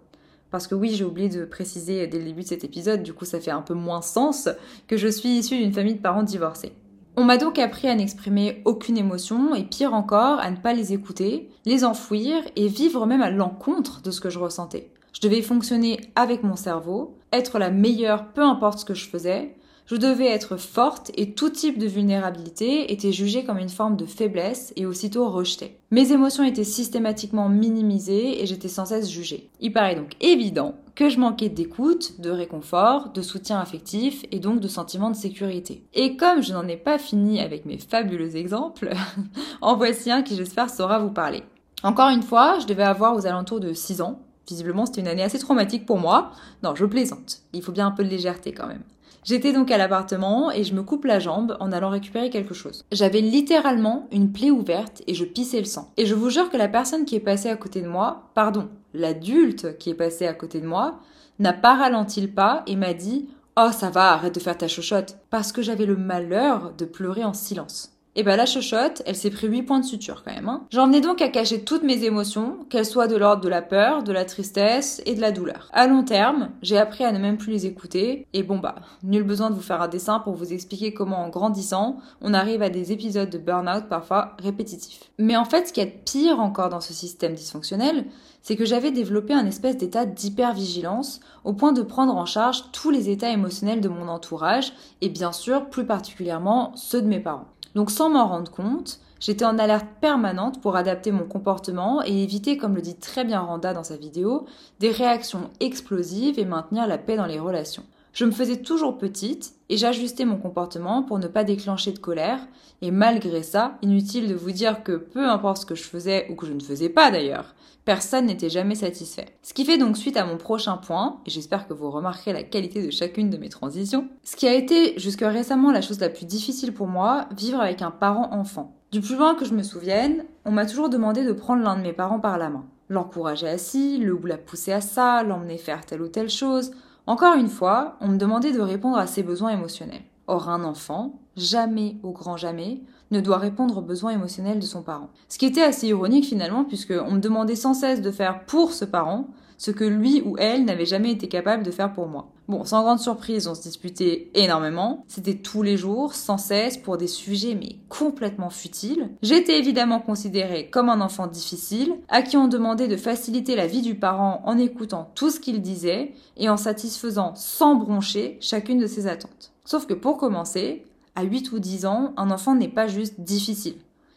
Parce 0.49 0.67
que 0.67 0.75
oui, 0.75 0.89
j'ai 0.89 1.05
oublié 1.05 1.29
de 1.29 1.45
préciser 1.45 2.05
dès 2.07 2.19
le 2.19 2.25
début 2.25 2.41
de 2.41 2.47
cet 2.47 2.65
épisode, 2.65 3.03
du 3.03 3.13
coup 3.13 3.23
ça 3.23 3.39
fait 3.39 3.51
un 3.51 3.61
peu 3.61 3.75
moins 3.75 4.01
sens, 4.01 4.49
que 4.89 4.97
je 4.97 5.07
suis 5.07 5.29
issue 5.29 5.57
d'une 5.57 5.71
famille 5.71 5.95
de 5.95 6.01
parents 6.01 6.23
divorcés. 6.23 6.73
On 7.17 7.25
m'a 7.25 7.37
donc 7.37 7.59
appris 7.59 7.89
à 7.89 7.95
n'exprimer 7.95 8.61
aucune 8.63 8.97
émotion 8.97 9.53
et 9.53 9.63
pire 9.63 9.93
encore 9.93 10.39
à 10.39 10.49
ne 10.49 10.55
pas 10.55 10.73
les 10.73 10.93
écouter, 10.93 11.49
les 11.65 11.83
enfouir 11.83 12.41
et 12.55 12.67
vivre 12.67 13.05
même 13.05 13.21
à 13.21 13.29
l'encontre 13.29 14.01
de 14.01 14.11
ce 14.11 14.21
que 14.21 14.29
je 14.29 14.39
ressentais. 14.39 14.89
Je 15.13 15.19
devais 15.19 15.41
fonctionner 15.41 15.99
avec 16.15 16.41
mon 16.43 16.55
cerveau, 16.55 17.17
être 17.33 17.59
la 17.59 17.69
meilleure 17.69 18.27
peu 18.31 18.41
importe 18.41 18.79
ce 18.79 18.85
que 18.85 18.93
je 18.93 19.09
faisais, 19.09 19.55
je 19.91 19.97
devais 19.97 20.27
être 20.27 20.55
forte 20.55 21.11
et 21.15 21.33
tout 21.33 21.49
type 21.49 21.77
de 21.77 21.85
vulnérabilité 21.85 22.93
était 22.93 23.11
jugé 23.11 23.43
comme 23.43 23.57
une 23.57 23.67
forme 23.67 23.97
de 23.97 24.05
faiblesse 24.05 24.71
et 24.77 24.85
aussitôt 24.85 25.29
rejeté. 25.29 25.79
Mes 25.91 26.13
émotions 26.13 26.45
étaient 26.45 26.63
systématiquement 26.63 27.49
minimisées 27.49 28.41
et 28.41 28.45
j'étais 28.45 28.69
sans 28.69 28.85
cesse 28.85 29.09
jugée. 29.09 29.49
Il 29.59 29.73
paraît 29.73 29.97
donc 29.97 30.13
évident 30.21 30.75
que 30.95 31.09
je 31.09 31.19
manquais 31.19 31.49
d'écoute, 31.49 32.21
de 32.21 32.29
réconfort, 32.29 33.09
de 33.09 33.21
soutien 33.21 33.59
affectif 33.59 34.23
et 34.31 34.39
donc 34.39 34.61
de 34.61 34.69
sentiment 34.69 35.09
de 35.09 35.15
sécurité. 35.17 35.83
Et 35.93 36.15
comme 36.15 36.41
je 36.41 36.53
n'en 36.53 36.69
ai 36.69 36.77
pas 36.77 36.97
fini 36.97 37.41
avec 37.41 37.65
mes 37.65 37.77
fabuleux 37.77 38.37
exemples, 38.37 38.93
en 39.61 39.75
voici 39.75 40.09
un 40.09 40.21
qui 40.21 40.37
j'espère 40.37 40.69
saura 40.69 40.99
vous 40.99 41.11
parler. 41.11 41.43
Encore 41.83 42.11
une 42.11 42.23
fois, 42.23 42.59
je 42.59 42.65
devais 42.65 42.83
avoir 42.83 43.13
aux 43.13 43.25
alentours 43.25 43.59
de 43.59 43.73
6 43.73 44.01
ans. 44.01 44.21
Visiblement, 44.47 44.85
c'était 44.85 45.01
une 45.01 45.09
année 45.09 45.23
assez 45.23 45.39
traumatique 45.39 45.85
pour 45.85 45.97
moi. 45.97 46.31
Non, 46.63 46.75
je 46.75 46.85
plaisante. 46.85 47.41
Il 47.51 47.61
faut 47.61 47.73
bien 47.73 47.87
un 47.87 47.91
peu 47.91 48.05
de 48.05 48.09
légèreté 48.09 48.53
quand 48.53 48.67
même. 48.67 48.83
J'étais 49.23 49.53
donc 49.53 49.69
à 49.69 49.77
l'appartement 49.77 50.51
et 50.51 50.63
je 50.63 50.73
me 50.73 50.81
coupe 50.81 51.05
la 51.05 51.19
jambe 51.19 51.55
en 51.59 51.71
allant 51.71 51.89
récupérer 51.89 52.31
quelque 52.31 52.55
chose. 52.55 52.85
J'avais 52.91 53.21
littéralement 53.21 54.07
une 54.11 54.31
plaie 54.31 54.49
ouverte 54.49 55.03
et 55.05 55.13
je 55.13 55.25
pissais 55.25 55.59
le 55.59 55.65
sang. 55.65 55.91
Et 55.97 56.05
je 56.07 56.15
vous 56.15 56.31
jure 56.31 56.49
que 56.49 56.57
la 56.57 56.67
personne 56.67 57.05
qui 57.05 57.15
est 57.15 57.19
passée 57.19 57.49
à 57.49 57.55
côté 57.55 57.81
de 57.81 57.87
moi, 57.87 58.31
pardon, 58.33 58.69
l'adulte 58.93 59.77
qui 59.77 59.91
est 59.91 59.95
passé 59.95 60.25
à 60.25 60.33
côté 60.33 60.59
de 60.59 60.67
moi, 60.67 60.99
n'a 61.37 61.53
pas 61.53 61.75
ralenti 61.75 62.19
le 62.21 62.29
pas 62.29 62.63
et 62.65 62.75
m'a 62.75 62.93
dit 62.93 63.29
Oh, 63.57 63.69
ça 63.71 63.89
va, 63.89 64.13
arrête 64.13 64.33
de 64.33 64.39
faire 64.39 64.57
ta 64.57 64.67
chochotte. 64.67 65.17
Parce 65.29 65.51
que 65.51 65.61
j'avais 65.61 65.85
le 65.85 65.97
malheur 65.97 66.73
de 66.77 66.85
pleurer 66.85 67.23
en 67.23 67.33
silence. 67.33 67.91
Et 68.17 68.23
ben 68.23 68.35
la 68.35 68.45
chochotte, 68.45 69.01
elle 69.05 69.15
s'est 69.15 69.29
pris 69.29 69.47
8 69.47 69.63
points 69.63 69.79
de 69.79 69.85
suture 69.85 70.23
quand 70.25 70.33
même. 70.33 70.49
Hein. 70.49 70.63
J'en 70.69 70.85
venais 70.85 70.99
donc 70.99 71.21
à 71.21 71.29
cacher 71.29 71.63
toutes 71.63 71.83
mes 71.83 72.03
émotions, 72.03 72.57
qu'elles 72.69 72.85
soient 72.85 73.07
de 73.07 73.15
l'ordre 73.15 73.41
de 73.41 73.47
la 73.47 73.61
peur, 73.61 74.03
de 74.03 74.11
la 74.11 74.25
tristesse 74.25 75.01
et 75.05 75.15
de 75.15 75.21
la 75.21 75.31
douleur. 75.31 75.69
À 75.71 75.87
long 75.87 76.03
terme, 76.03 76.49
j'ai 76.61 76.77
appris 76.77 77.05
à 77.05 77.13
ne 77.13 77.19
même 77.19 77.37
plus 77.37 77.53
les 77.53 77.65
écouter, 77.65 78.27
et 78.33 78.43
bon 78.43 78.57
bah, 78.57 78.75
nul 79.03 79.23
besoin 79.23 79.49
de 79.49 79.55
vous 79.55 79.61
faire 79.61 79.81
un 79.81 79.87
dessin 79.87 80.19
pour 80.19 80.33
vous 80.33 80.51
expliquer 80.51 80.93
comment 80.93 81.23
en 81.23 81.29
grandissant, 81.29 81.99
on 82.19 82.33
arrive 82.33 82.61
à 82.61 82.69
des 82.69 82.91
épisodes 82.91 83.29
de 83.29 83.37
burn-out 83.37 83.85
parfois 83.87 84.35
répétitifs. 84.39 85.09
Mais 85.17 85.37
en 85.37 85.45
fait, 85.45 85.69
ce 85.69 85.73
qui 85.73 85.79
est 85.79 86.03
pire 86.03 86.41
encore 86.41 86.67
dans 86.67 86.81
ce 86.81 86.93
système 86.93 87.33
dysfonctionnel, 87.33 88.07
c'est 88.41 88.57
que 88.57 88.65
j'avais 88.65 88.91
développé 88.91 89.33
un 89.33 89.45
espèce 89.45 89.77
d'état 89.77 90.05
d'hypervigilance 90.05 91.21
au 91.45 91.53
point 91.53 91.71
de 91.71 91.81
prendre 91.81 92.15
en 92.17 92.25
charge 92.25 92.71
tous 92.73 92.89
les 92.89 93.09
états 93.09 93.29
émotionnels 93.29 93.79
de 93.79 93.87
mon 93.87 94.09
entourage, 94.09 94.73
et 94.99 95.07
bien 95.07 95.31
sûr 95.31 95.69
plus 95.69 95.85
particulièrement 95.85 96.73
ceux 96.75 97.01
de 97.01 97.07
mes 97.07 97.21
parents. 97.21 97.47
Donc 97.75 97.91
sans 97.91 98.09
m'en 98.09 98.27
rendre 98.27 98.51
compte, 98.51 98.99
j'étais 99.19 99.45
en 99.45 99.57
alerte 99.57 99.87
permanente 100.01 100.61
pour 100.61 100.75
adapter 100.75 101.11
mon 101.11 101.25
comportement 101.25 102.03
et 102.05 102.23
éviter, 102.23 102.57
comme 102.57 102.75
le 102.75 102.81
dit 102.81 102.95
très 102.95 103.23
bien 103.23 103.39
Randa 103.39 103.73
dans 103.73 103.83
sa 103.83 103.97
vidéo, 103.97 104.45
des 104.79 104.91
réactions 104.91 105.49
explosives 105.59 106.39
et 106.39 106.45
maintenir 106.45 106.87
la 106.87 106.97
paix 106.97 107.15
dans 107.15 107.25
les 107.25 107.39
relations. 107.39 107.83
Je 108.13 108.25
me 108.25 108.31
faisais 108.31 108.57
toujours 108.57 108.97
petite 108.97 109.53
et 109.69 109.77
j'ajustais 109.77 110.25
mon 110.25 110.35
comportement 110.35 111.01
pour 111.01 111.17
ne 111.17 111.27
pas 111.27 111.45
déclencher 111.45 111.93
de 111.93 111.99
colère. 111.99 112.39
Et 112.81 112.91
malgré 112.91 113.41
ça, 113.41 113.77
inutile 113.81 114.27
de 114.27 114.35
vous 114.35 114.51
dire 114.51 114.83
que 114.83 114.93
peu 114.93 115.29
importe 115.29 115.61
ce 115.61 115.65
que 115.65 115.75
je 115.75 115.83
faisais 115.83 116.27
ou 116.29 116.35
que 116.35 116.45
je 116.45 116.51
ne 116.51 116.59
faisais 116.59 116.89
pas 116.89 117.09
d'ailleurs, 117.09 117.55
personne 117.85 118.25
n'était 118.25 118.49
jamais 118.49 118.75
satisfait. 118.75 119.37
Ce 119.41 119.53
qui 119.53 119.65
fait 119.65 119.77
donc 119.77 119.97
suite 119.97 120.17
à 120.17 120.25
mon 120.25 120.37
prochain 120.37 120.77
point, 120.77 121.19
et 121.25 121.29
j'espère 121.29 121.67
que 121.67 121.73
vous 121.73 121.89
remarquerez 121.89 122.33
la 122.33 122.43
qualité 122.43 122.85
de 122.85 122.91
chacune 122.91 123.29
de 123.29 123.37
mes 123.37 123.49
transitions, 123.49 124.07
ce 124.23 124.35
qui 124.35 124.47
a 124.47 124.53
été 124.53 124.97
jusque 124.99 125.21
récemment 125.21 125.71
la 125.71 125.81
chose 125.81 125.99
la 125.99 126.09
plus 126.09 126.25
difficile 126.25 126.73
pour 126.73 126.87
moi, 126.87 127.27
vivre 127.35 127.59
avec 127.59 127.81
un 127.81 127.91
parent 127.91 128.29
enfant. 128.33 128.75
Du 128.91 129.01
plus 129.01 129.15
loin 129.15 129.35
que 129.35 129.45
je 129.45 129.53
me 129.53 129.63
souvienne, 129.63 130.25
on 130.45 130.51
m'a 130.51 130.65
toujours 130.65 130.89
demandé 130.89 131.23
de 131.23 131.31
prendre 131.31 131.63
l'un 131.63 131.77
de 131.77 131.81
mes 131.81 131.93
parents 131.93 132.19
par 132.19 132.37
la 132.37 132.49
main, 132.49 132.65
l'encourager 132.89 133.47
assis, 133.47 133.97
le 133.97 134.13
ou 134.13 134.25
la 134.25 134.37
pousser 134.37 134.73
à 134.73 134.81
ça, 134.81 135.23
l'emmener 135.23 135.57
faire 135.57 135.85
telle 135.85 136.01
ou 136.01 136.07
telle 136.07 136.29
chose, 136.29 136.71
encore 137.07 137.35
une 137.35 137.49
fois, 137.49 137.97
on 137.99 138.09
me 138.09 138.17
demandait 138.17 138.51
de 138.51 138.61
répondre 138.61 138.97
à 138.97 139.07
ses 139.07 139.23
besoins 139.23 139.49
émotionnels. 139.49 140.03
Or, 140.27 140.49
un 140.49 140.63
enfant, 140.63 141.19
jamais, 141.35 141.97
au 142.03 142.11
grand 142.11 142.37
jamais, 142.37 142.81
ne 143.11 143.19
doit 143.19 143.37
répondre 143.37 143.77
aux 143.77 143.81
besoins 143.81 144.11
émotionnels 144.11 144.59
de 144.59 144.65
son 144.65 144.81
parent. 144.81 145.09
Ce 145.27 145.37
qui 145.37 145.45
était 145.45 145.63
assez 145.63 145.87
ironique 145.87 146.25
finalement, 146.25 146.63
puisque 146.63 146.93
on 146.93 147.11
me 147.11 147.19
demandait 147.19 147.55
sans 147.55 147.73
cesse 147.73 148.01
de 148.01 148.11
faire 148.11 148.45
pour 148.45 148.71
ce 148.73 148.85
parent 148.85 149.27
ce 149.61 149.69
que 149.69 149.83
lui 149.83 150.23
ou 150.25 150.37
elle 150.39 150.65
n'avait 150.65 150.87
jamais 150.87 151.11
été 151.11 151.27
capable 151.27 151.61
de 151.61 151.69
faire 151.69 151.93
pour 151.93 152.07
moi. 152.07 152.31
Bon, 152.47 152.63
sans 152.63 152.81
grande 152.81 152.99
surprise, 152.99 153.47
on 153.47 153.53
se 153.53 153.61
disputait 153.61 154.31
énormément. 154.33 155.05
C'était 155.07 155.35
tous 155.35 155.61
les 155.61 155.77
jours, 155.77 156.15
sans 156.15 156.39
cesse, 156.39 156.77
pour 156.77 156.97
des 156.97 157.05
sujets 157.05 157.53
mais 157.53 157.75
complètement 157.87 158.49
futiles. 158.49 159.11
J'étais 159.21 159.59
évidemment 159.59 159.99
considérée 159.99 160.71
comme 160.71 160.89
un 160.89 160.99
enfant 160.99 161.27
difficile, 161.27 161.93
à 162.09 162.23
qui 162.23 162.37
on 162.37 162.47
demandait 162.47 162.87
de 162.87 162.97
faciliter 162.97 163.55
la 163.55 163.67
vie 163.67 163.83
du 163.83 163.93
parent 163.93 164.41
en 164.45 164.57
écoutant 164.57 165.11
tout 165.13 165.29
ce 165.29 165.39
qu'il 165.39 165.61
disait 165.61 166.13
et 166.37 166.49
en 166.49 166.57
satisfaisant 166.57 167.35
sans 167.35 167.75
broncher 167.75 168.39
chacune 168.41 168.79
de 168.79 168.87
ses 168.87 169.05
attentes. 169.05 169.53
Sauf 169.71 169.87
que 169.87 169.93
pour 169.93 170.17
commencer, 170.17 170.83
à 171.15 171.23
8 171.23 171.53
ou 171.53 171.59
10 171.59 171.85
ans, 171.85 172.11
un 172.17 172.29
enfant 172.29 172.55
n'est 172.55 172.67
pas 172.67 172.89
juste 172.89 173.21
difficile. 173.21 173.75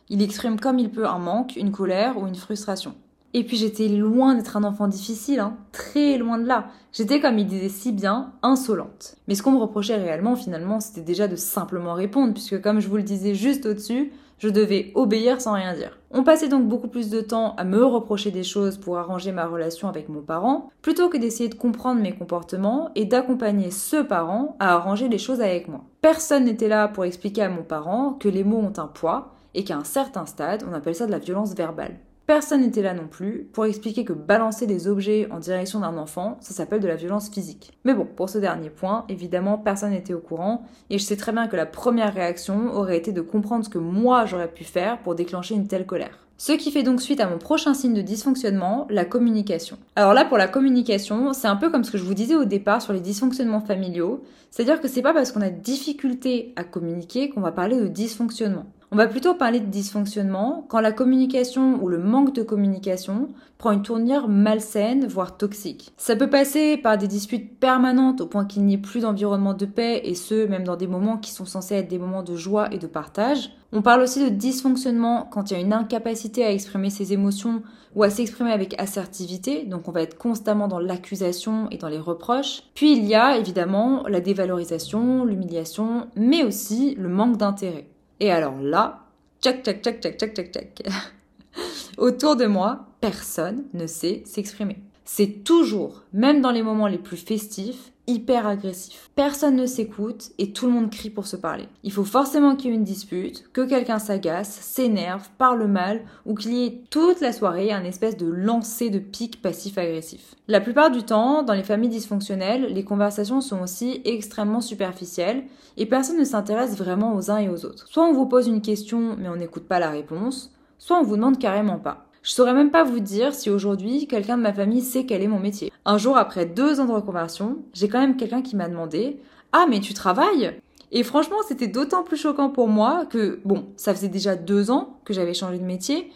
Il 0.08 0.20
exprime 0.20 0.58
comme 0.58 0.80
il 0.80 0.90
peut 0.90 1.06
un 1.06 1.20
manque, 1.20 1.54
une 1.54 1.70
colère 1.70 2.20
ou 2.20 2.26
une 2.26 2.34
frustration. 2.34 2.96
Et 3.34 3.44
puis 3.44 3.56
j'étais 3.56 3.86
loin 3.86 4.34
d'être 4.34 4.56
un 4.56 4.64
enfant 4.64 4.88
difficile, 4.88 5.38
hein, 5.38 5.56
très 5.70 6.18
loin 6.18 6.38
de 6.38 6.46
là. 6.48 6.70
J'étais, 6.92 7.20
comme 7.20 7.38
il 7.38 7.46
disait 7.46 7.68
si 7.68 7.92
bien, 7.92 8.32
insolente. 8.42 9.14
Mais 9.28 9.36
ce 9.36 9.44
qu'on 9.44 9.52
me 9.52 9.58
reprochait 9.58 9.94
réellement, 9.94 10.34
finalement, 10.34 10.80
c'était 10.80 11.02
déjà 11.02 11.28
de 11.28 11.36
simplement 11.36 11.94
répondre, 11.94 12.32
puisque 12.32 12.60
comme 12.60 12.80
je 12.80 12.88
vous 12.88 12.96
le 12.96 13.04
disais 13.04 13.36
juste 13.36 13.64
au-dessus, 13.64 14.10
je 14.38 14.48
devais 14.48 14.92
obéir 14.94 15.40
sans 15.40 15.54
rien 15.54 15.74
dire. 15.74 15.98
On 16.10 16.22
passait 16.22 16.48
donc 16.48 16.68
beaucoup 16.68 16.88
plus 16.88 17.10
de 17.10 17.20
temps 17.20 17.54
à 17.56 17.64
me 17.64 17.84
reprocher 17.84 18.30
des 18.30 18.42
choses 18.42 18.78
pour 18.78 18.98
arranger 18.98 19.32
ma 19.32 19.46
relation 19.46 19.88
avec 19.88 20.08
mon 20.08 20.22
parent, 20.22 20.70
plutôt 20.82 21.08
que 21.08 21.16
d'essayer 21.16 21.48
de 21.48 21.54
comprendre 21.54 22.00
mes 22.00 22.14
comportements 22.14 22.90
et 22.94 23.04
d'accompagner 23.04 23.70
ce 23.70 23.96
parent 24.02 24.56
à 24.60 24.74
arranger 24.74 25.08
les 25.08 25.18
choses 25.18 25.40
avec 25.40 25.68
moi. 25.68 25.84
Personne 26.00 26.44
n'était 26.44 26.68
là 26.68 26.88
pour 26.88 27.04
expliquer 27.04 27.42
à 27.42 27.48
mon 27.48 27.62
parent 27.62 28.16
que 28.20 28.28
les 28.28 28.44
mots 28.44 28.58
ont 28.58 28.72
un 28.78 28.86
poids 28.86 29.34
et 29.54 29.64
qu'à 29.64 29.76
un 29.76 29.84
certain 29.84 30.26
stade, 30.26 30.64
on 30.68 30.74
appelle 30.74 30.94
ça 30.94 31.06
de 31.06 31.12
la 31.12 31.18
violence 31.18 31.54
verbale. 31.54 31.96
Personne 32.26 32.62
n'était 32.62 32.80
là 32.80 32.94
non 32.94 33.06
plus 33.06 33.46
pour 33.52 33.66
expliquer 33.66 34.02
que 34.06 34.14
balancer 34.14 34.66
des 34.66 34.88
objets 34.88 35.28
en 35.30 35.40
direction 35.40 35.80
d'un 35.80 35.98
enfant, 35.98 36.38
ça 36.40 36.54
s'appelle 36.54 36.80
de 36.80 36.88
la 36.88 36.96
violence 36.96 37.28
physique. 37.28 37.76
Mais 37.84 37.92
bon, 37.92 38.06
pour 38.06 38.30
ce 38.30 38.38
dernier 38.38 38.70
point, 38.70 39.04
évidemment, 39.10 39.58
personne 39.58 39.90
n'était 39.90 40.14
au 40.14 40.20
courant, 40.20 40.64
et 40.88 40.98
je 40.98 41.04
sais 41.04 41.18
très 41.18 41.32
bien 41.32 41.48
que 41.48 41.56
la 41.56 41.66
première 41.66 42.14
réaction 42.14 42.72
aurait 42.72 42.96
été 42.96 43.12
de 43.12 43.20
comprendre 43.20 43.66
ce 43.66 43.68
que 43.68 43.76
moi 43.76 44.24
j'aurais 44.24 44.50
pu 44.50 44.64
faire 44.64 45.02
pour 45.02 45.14
déclencher 45.14 45.54
une 45.54 45.68
telle 45.68 45.84
colère. 45.84 46.24
Ce 46.38 46.52
qui 46.52 46.72
fait 46.72 46.82
donc 46.82 47.02
suite 47.02 47.20
à 47.20 47.28
mon 47.28 47.38
prochain 47.38 47.74
signe 47.74 47.94
de 47.94 48.02
dysfonctionnement, 48.02 48.86
la 48.90 49.04
communication. 49.04 49.76
Alors 49.94 50.14
là, 50.14 50.24
pour 50.24 50.38
la 50.38 50.48
communication, 50.48 51.32
c'est 51.32 51.46
un 51.46 51.56
peu 51.56 51.70
comme 51.70 51.84
ce 51.84 51.92
que 51.92 51.98
je 51.98 52.04
vous 52.04 52.14
disais 52.14 52.34
au 52.34 52.44
départ 52.44 52.82
sur 52.82 52.92
les 52.92 53.00
dysfonctionnements 53.00 53.60
familiaux, 53.60 54.24
c'est-à-dire 54.50 54.80
que 54.80 54.88
c'est 54.88 55.02
pas 55.02 55.12
parce 55.12 55.30
qu'on 55.30 55.42
a 55.42 55.50
difficulté 55.50 56.52
à 56.56 56.64
communiquer 56.64 57.28
qu'on 57.28 57.40
va 57.40 57.52
parler 57.52 57.78
de 57.78 57.86
dysfonctionnement. 57.86 58.66
On 58.92 58.96
va 58.96 59.06
plutôt 59.06 59.34
parler 59.34 59.60
de 59.60 59.66
dysfonctionnement 59.66 60.64
quand 60.68 60.80
la 60.80 60.92
communication 60.92 61.82
ou 61.82 61.88
le 61.88 61.98
manque 61.98 62.34
de 62.34 62.42
communication 62.42 63.28
prend 63.58 63.72
une 63.72 63.82
tournure 63.82 64.28
malsaine, 64.28 65.06
voire 65.06 65.36
toxique. 65.36 65.92
Ça 65.96 66.16
peut 66.16 66.28
passer 66.28 66.76
par 66.76 66.98
des 66.98 67.08
disputes 67.08 67.58
permanentes 67.58 68.20
au 68.20 68.26
point 68.26 68.44
qu'il 68.44 68.64
n'y 68.64 68.74
ait 68.74 68.78
plus 68.78 69.00
d'environnement 69.00 69.54
de 69.54 69.66
paix, 69.66 70.02
et 70.04 70.14
ce, 70.14 70.46
même 70.46 70.64
dans 70.64 70.76
des 70.76 70.86
moments 70.86 71.16
qui 71.16 71.32
sont 71.32 71.46
censés 71.46 71.76
être 71.76 71.88
des 71.88 71.98
moments 71.98 72.22
de 72.22 72.36
joie 72.36 72.72
et 72.72 72.78
de 72.78 72.86
partage. 72.86 73.50
On 73.72 73.82
parle 73.82 74.02
aussi 74.02 74.22
de 74.22 74.28
dysfonctionnement 74.28 75.28
quand 75.30 75.50
il 75.50 75.54
y 75.54 75.56
a 75.56 75.60
une 75.60 75.72
incapacité 75.72 76.44
à 76.44 76.52
exprimer 76.52 76.90
ses 76.90 77.12
émotions 77.12 77.62
ou 77.96 78.02
à 78.02 78.10
s'exprimer 78.10 78.52
avec 78.52 78.80
assertivité, 78.80 79.64
donc 79.64 79.88
on 79.88 79.92
va 79.92 80.02
être 80.02 80.18
constamment 80.18 80.68
dans 80.68 80.78
l'accusation 80.78 81.68
et 81.70 81.78
dans 81.78 81.88
les 81.88 81.98
reproches. 81.98 82.62
Puis 82.74 82.92
il 82.92 83.04
y 83.04 83.14
a 83.14 83.38
évidemment 83.38 84.04
la 84.08 84.20
dévalorisation, 84.20 85.24
l'humiliation, 85.24 86.08
mais 86.16 86.44
aussi 86.44 86.94
le 86.96 87.08
manque 87.08 87.36
d'intérêt. 87.36 87.88
Et 88.20 88.30
alors 88.30 88.60
là, 88.60 89.04
tchac, 89.40 89.62
tchac, 89.62 89.82
tchac, 89.82 90.00
tchac, 90.00 90.18
tchac, 90.18 90.34
tchac, 90.34 90.52
tchac. 90.52 90.82
Autour 91.98 92.36
de 92.36 92.46
moi, 92.46 92.86
personne 93.00 93.64
ne 93.74 93.86
sait 93.86 94.22
s'exprimer. 94.24 94.78
C'est 95.04 95.44
toujours, 95.44 96.02
même 96.12 96.40
dans 96.40 96.50
les 96.50 96.62
moments 96.62 96.86
les 96.86 96.98
plus 96.98 97.16
festifs, 97.16 97.92
hyper 98.06 98.46
agressif. 98.46 99.10
Personne 99.14 99.56
ne 99.56 99.66
s'écoute 99.66 100.32
et 100.38 100.52
tout 100.52 100.66
le 100.66 100.72
monde 100.72 100.90
crie 100.90 101.10
pour 101.10 101.26
se 101.26 101.36
parler. 101.36 101.68
Il 101.82 101.92
faut 101.92 102.04
forcément 102.04 102.56
qu'il 102.56 102.70
y 102.70 102.72
ait 102.72 102.76
une 102.76 102.84
dispute, 102.84 103.44
que 103.52 103.62
quelqu'un 103.62 103.98
s'agace, 103.98 104.50
s'énerve, 104.50 105.28
parle 105.38 105.66
mal 105.66 106.02
ou 106.26 106.34
qu'il 106.34 106.52
y 106.52 106.66
ait 106.66 106.80
toute 106.90 107.20
la 107.20 107.32
soirée 107.32 107.72
un 107.72 107.84
espèce 107.84 108.16
de 108.16 108.26
lancer 108.26 108.90
de 108.90 108.98
pic 108.98 109.40
passif-agressif. 109.40 110.34
La 110.48 110.60
plupart 110.60 110.90
du 110.90 111.02
temps, 111.02 111.42
dans 111.42 111.54
les 111.54 111.62
familles 111.62 111.90
dysfonctionnelles, 111.90 112.72
les 112.72 112.84
conversations 112.84 113.40
sont 113.40 113.62
aussi 113.62 114.02
extrêmement 114.04 114.60
superficielles 114.60 115.44
et 115.76 115.86
personne 115.86 116.18
ne 116.18 116.24
s'intéresse 116.24 116.76
vraiment 116.76 117.14
aux 117.16 117.30
uns 117.30 117.38
et 117.38 117.48
aux 117.48 117.64
autres. 117.64 117.88
Soit 117.88 118.04
on 118.04 118.12
vous 118.12 118.26
pose 118.26 118.46
une 118.46 118.62
question 118.62 119.16
mais 119.18 119.28
on 119.28 119.36
n'écoute 119.36 119.66
pas 119.66 119.78
la 119.78 119.90
réponse, 119.90 120.52
soit 120.78 120.98
on 120.98 121.04
vous 121.04 121.16
demande 121.16 121.38
carrément 121.38 121.78
pas. 121.78 122.06
Je 122.24 122.30
saurais 122.32 122.54
même 122.54 122.70
pas 122.70 122.84
vous 122.84 123.00
dire 123.00 123.34
si 123.34 123.50
aujourd'hui 123.50 124.06
quelqu'un 124.06 124.38
de 124.38 124.42
ma 124.42 124.54
famille 124.54 124.80
sait 124.80 125.04
quel 125.04 125.20
est 125.20 125.28
mon 125.28 125.38
métier. 125.38 125.70
Un 125.86 125.98
jour 125.98 126.16
après 126.16 126.46
deux 126.46 126.80
ans 126.80 126.86
de 126.86 126.92
reconversion, 126.92 127.58
j'ai 127.74 127.88
quand 127.88 128.00
même 128.00 128.16
quelqu'un 128.16 128.40
qui 128.40 128.56
m'a 128.56 128.68
demandé 128.68 129.20
Ah 129.52 129.66
mais 129.68 129.80
tu 129.80 129.92
travailles? 129.92 130.58
Et 130.92 131.02
franchement, 131.02 131.36
c'était 131.46 131.66
d'autant 131.66 132.04
plus 132.04 132.16
choquant 132.16 132.48
pour 132.48 132.68
moi 132.68 133.04
que, 133.04 133.40
bon, 133.44 133.66
ça 133.76 133.94
faisait 133.94 134.08
déjà 134.08 134.36
deux 134.36 134.70
ans 134.70 135.00
que 135.04 135.12
j'avais 135.12 135.34
changé 135.34 135.58
de 135.58 135.64
métier, 135.64 136.12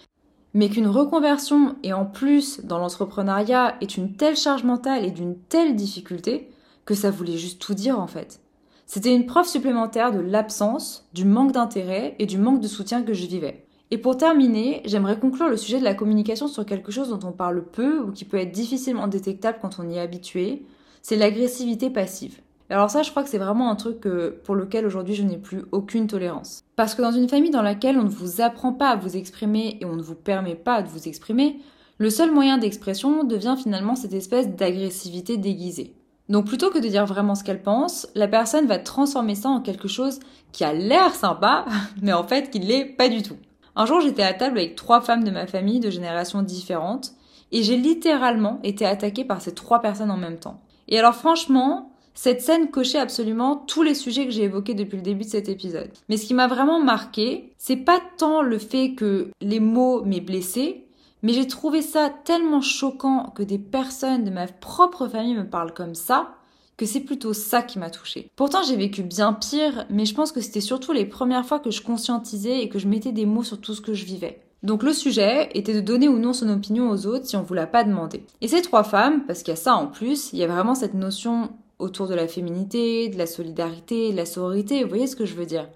mais 0.54 0.70
qu'une 0.70 0.86
reconversion 0.86 1.76
et 1.82 1.92
en 1.92 2.06
plus 2.06 2.64
dans 2.64 2.78
l'entrepreneuriat 2.78 3.76
est 3.80 3.96
une 3.96 4.14
telle 4.14 4.36
charge 4.36 4.64
mentale 4.64 5.04
et 5.04 5.10
d'une 5.10 5.36
telle 5.36 5.76
difficulté 5.76 6.50
que 6.86 6.94
ça 6.94 7.10
voulait 7.10 7.36
juste 7.36 7.60
tout 7.60 7.74
dire 7.74 8.00
en 8.00 8.06
fait. 8.06 8.40
C'était 8.86 9.14
une 9.14 9.26
preuve 9.26 9.46
supplémentaire 9.46 10.12
de 10.12 10.20
l'absence, 10.20 11.06
du 11.12 11.26
manque 11.26 11.52
d'intérêt 11.52 12.16
et 12.18 12.24
du 12.24 12.38
manque 12.38 12.60
de 12.60 12.68
soutien 12.68 13.02
que 13.02 13.12
je 13.12 13.26
vivais. 13.26 13.66
Et 13.90 13.98
pour 13.98 14.16
terminer, 14.16 14.82
j'aimerais 14.84 15.18
conclure 15.18 15.48
le 15.48 15.56
sujet 15.56 15.78
de 15.78 15.84
la 15.84 15.94
communication 15.94 16.46
sur 16.46 16.66
quelque 16.66 16.92
chose 16.92 17.08
dont 17.08 17.26
on 17.26 17.32
parle 17.32 17.64
peu 17.64 18.00
ou 18.00 18.12
qui 18.12 18.24
peut 18.24 18.36
être 18.36 18.52
difficilement 18.52 19.08
détectable 19.08 19.58
quand 19.62 19.78
on 19.78 19.88
y 19.88 19.96
est 19.96 20.00
habitué, 20.00 20.66
c'est 21.02 21.16
l'agressivité 21.16 21.88
passive. 21.88 22.40
Alors 22.70 22.90
ça, 22.90 23.02
je 23.02 23.10
crois 23.10 23.22
que 23.22 23.30
c'est 23.30 23.38
vraiment 23.38 23.70
un 23.70 23.76
truc 23.76 24.06
pour 24.44 24.54
lequel 24.54 24.84
aujourd'hui 24.84 25.14
je 25.14 25.22
n'ai 25.22 25.38
plus 25.38 25.64
aucune 25.72 26.06
tolérance. 26.06 26.64
Parce 26.76 26.94
que 26.94 27.00
dans 27.00 27.12
une 27.12 27.28
famille 27.28 27.50
dans 27.50 27.62
laquelle 27.62 27.98
on 27.98 28.04
ne 28.04 28.10
vous 28.10 28.42
apprend 28.42 28.74
pas 28.74 28.90
à 28.90 28.96
vous 28.96 29.16
exprimer 29.16 29.78
et 29.80 29.86
on 29.86 29.96
ne 29.96 30.02
vous 30.02 30.14
permet 30.14 30.54
pas 30.54 30.82
de 30.82 30.88
vous 30.88 31.08
exprimer, 31.08 31.60
le 31.96 32.10
seul 32.10 32.30
moyen 32.30 32.58
d'expression 32.58 33.24
devient 33.24 33.56
finalement 33.60 33.96
cette 33.96 34.12
espèce 34.12 34.48
d'agressivité 34.48 35.38
déguisée. 35.38 35.94
Donc 36.28 36.46
plutôt 36.46 36.70
que 36.70 36.78
de 36.78 36.88
dire 36.88 37.06
vraiment 37.06 37.34
ce 37.34 37.42
qu'elle 37.42 37.62
pense, 37.62 38.06
la 38.14 38.28
personne 38.28 38.66
va 38.66 38.78
transformer 38.78 39.34
ça 39.34 39.48
en 39.48 39.62
quelque 39.62 39.88
chose 39.88 40.20
qui 40.52 40.62
a 40.62 40.74
l'air 40.74 41.14
sympa, 41.14 41.64
mais 42.02 42.12
en 42.12 42.24
fait 42.24 42.50
qui 42.50 42.60
ne 42.60 42.66
l'est 42.66 42.84
pas 42.84 43.08
du 43.08 43.22
tout. 43.22 43.36
Un 43.80 43.86
jour, 43.86 44.00
j'étais 44.00 44.24
à 44.24 44.34
table 44.34 44.58
avec 44.58 44.74
trois 44.74 45.00
femmes 45.00 45.22
de 45.22 45.30
ma 45.30 45.46
famille 45.46 45.78
de 45.78 45.88
générations 45.88 46.42
différentes 46.42 47.12
et 47.52 47.62
j'ai 47.62 47.76
littéralement 47.76 48.58
été 48.64 48.84
attaquée 48.84 49.24
par 49.24 49.40
ces 49.40 49.54
trois 49.54 49.80
personnes 49.80 50.10
en 50.10 50.16
même 50.16 50.40
temps. 50.40 50.60
Et 50.88 50.98
alors 50.98 51.14
franchement, 51.14 51.92
Cette 52.20 52.42
scène 52.42 52.72
cochait 52.72 52.98
absolument 52.98 53.54
tous 53.54 53.84
les 53.84 53.94
sujets 53.94 54.24
que 54.24 54.32
j'ai 54.32 54.42
évoqués 54.42 54.74
depuis 54.74 54.96
le 54.96 55.04
début 55.04 55.22
de 55.22 55.28
cet 55.28 55.48
épisode. 55.48 55.92
Mais 56.08 56.16
ce 56.16 56.26
qui 56.26 56.34
m'a 56.34 56.48
vraiment 56.48 56.80
marqué, 56.80 57.52
c'est 57.58 57.76
pas 57.76 58.00
tant 58.16 58.42
le 58.42 58.58
fait 58.58 58.94
que 58.94 59.28
les 59.40 59.60
mots 59.60 60.02
m'aient 60.02 60.18
blessé, 60.18 60.88
mais 61.22 61.32
j'ai 61.32 61.46
trouvé 61.46 61.80
ça 61.80 62.10
tellement 62.24 62.60
choquant 62.60 63.32
que 63.36 63.44
des 63.44 63.60
personnes 63.60 64.24
de 64.24 64.30
ma 64.30 64.48
propre 64.48 65.06
famille 65.06 65.36
me 65.36 65.48
parlent 65.48 65.72
comme 65.72 65.94
ça, 65.94 66.34
que 66.78 66.86
c'est 66.86 67.00
plutôt 67.00 67.34
ça 67.34 67.60
qui 67.60 67.78
m'a 67.78 67.90
touchée. 67.90 68.30
Pourtant, 68.36 68.62
j'ai 68.62 68.76
vécu 68.76 69.02
bien 69.02 69.34
pire, 69.34 69.84
mais 69.90 70.06
je 70.06 70.14
pense 70.14 70.32
que 70.32 70.40
c'était 70.40 70.62
surtout 70.62 70.92
les 70.92 71.04
premières 71.04 71.44
fois 71.44 71.58
que 71.58 71.72
je 71.72 71.82
conscientisais 71.82 72.62
et 72.62 72.68
que 72.70 72.78
je 72.78 72.88
mettais 72.88 73.12
des 73.12 73.26
mots 73.26 73.42
sur 73.42 73.60
tout 73.60 73.74
ce 73.74 73.82
que 73.82 73.92
je 73.92 74.06
vivais. 74.06 74.40
Donc 74.62 74.82
le 74.82 74.92
sujet 74.92 75.50
était 75.54 75.74
de 75.74 75.80
donner 75.80 76.08
ou 76.08 76.18
non 76.18 76.32
son 76.32 76.48
opinion 76.48 76.88
aux 76.90 77.06
autres 77.06 77.26
si 77.26 77.36
on 77.36 77.42
vous 77.42 77.54
l'a 77.54 77.66
pas 77.66 77.84
demandé. 77.84 78.24
Et 78.40 78.48
ces 78.48 78.62
trois 78.62 78.84
femmes, 78.84 79.24
parce 79.26 79.42
qu'il 79.42 79.52
y 79.52 79.56
a 79.56 79.60
ça 79.60 79.74
en 79.74 79.86
plus, 79.86 80.32
il 80.32 80.38
y 80.38 80.44
a 80.44 80.48
vraiment 80.48 80.74
cette 80.74 80.94
notion 80.94 81.50
autour 81.78 82.08
de 82.08 82.14
la 82.14 82.26
féminité, 82.26 83.08
de 83.08 83.18
la 83.18 83.26
solidarité, 83.26 84.10
de 84.10 84.16
la 84.16 84.26
sororité, 84.26 84.82
vous 84.82 84.88
voyez 84.88 85.06
ce 85.06 85.16
que 85.16 85.26
je 85.26 85.34
veux 85.34 85.46
dire? 85.46 85.68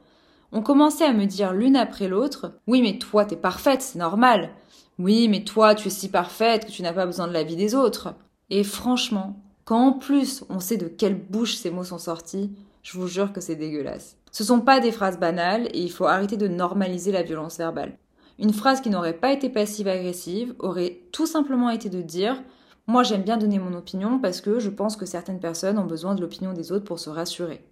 On 0.50 0.62
commençait 0.62 1.04
à 1.04 1.12
me 1.12 1.26
dire 1.26 1.52
l'une 1.52 1.76
après 1.76 2.08
l'autre, 2.08 2.52
oui 2.66 2.82
mais 2.82 2.98
toi 2.98 3.24
t'es 3.24 3.36
parfaite, 3.36 3.82
c'est 3.82 3.98
normal. 3.98 4.50
Oui 4.98 5.28
mais 5.28 5.44
toi 5.44 5.74
tu 5.76 5.88
es 5.88 5.90
si 5.90 6.08
parfaite 6.08 6.66
que 6.66 6.72
tu 6.72 6.82
n'as 6.82 6.92
pas 6.92 7.06
besoin 7.06 7.28
de 7.28 7.32
la 7.32 7.44
vie 7.44 7.56
des 7.56 7.76
autres. 7.76 8.14
Et 8.50 8.64
franchement, 8.64 9.36
quand 9.72 9.86
en 9.86 9.92
plus 9.92 10.44
on 10.50 10.60
sait 10.60 10.76
de 10.76 10.86
quelle 10.86 11.18
bouche 11.18 11.54
ces 11.54 11.70
mots 11.70 11.82
sont 11.82 11.96
sortis, 11.96 12.50
je 12.82 12.98
vous 12.98 13.06
jure 13.06 13.32
que 13.32 13.40
c'est 13.40 13.56
dégueulasse. 13.56 14.18
Ce 14.30 14.44
sont 14.44 14.60
pas 14.60 14.80
des 14.80 14.92
phrases 14.92 15.18
banales 15.18 15.66
et 15.72 15.80
il 15.80 15.90
faut 15.90 16.04
arrêter 16.04 16.36
de 16.36 16.46
normaliser 16.46 17.10
la 17.10 17.22
violence 17.22 17.56
verbale. 17.56 17.96
Une 18.38 18.52
phrase 18.52 18.82
qui 18.82 18.90
n'aurait 18.90 19.16
pas 19.16 19.32
été 19.32 19.48
passive-agressive 19.48 20.54
aurait 20.58 21.00
tout 21.10 21.24
simplement 21.24 21.70
été 21.70 21.88
de 21.88 22.02
dire 22.02 22.42
Moi 22.86 23.02
j'aime 23.02 23.22
bien 23.22 23.38
donner 23.38 23.58
mon 23.58 23.72
opinion 23.72 24.18
parce 24.18 24.42
que 24.42 24.60
je 24.60 24.68
pense 24.68 24.94
que 24.94 25.06
certaines 25.06 25.40
personnes 25.40 25.78
ont 25.78 25.86
besoin 25.86 26.14
de 26.14 26.20
l'opinion 26.20 26.52
des 26.52 26.70
autres 26.70 26.84
pour 26.84 26.98
se 26.98 27.08
rassurer. 27.08 27.64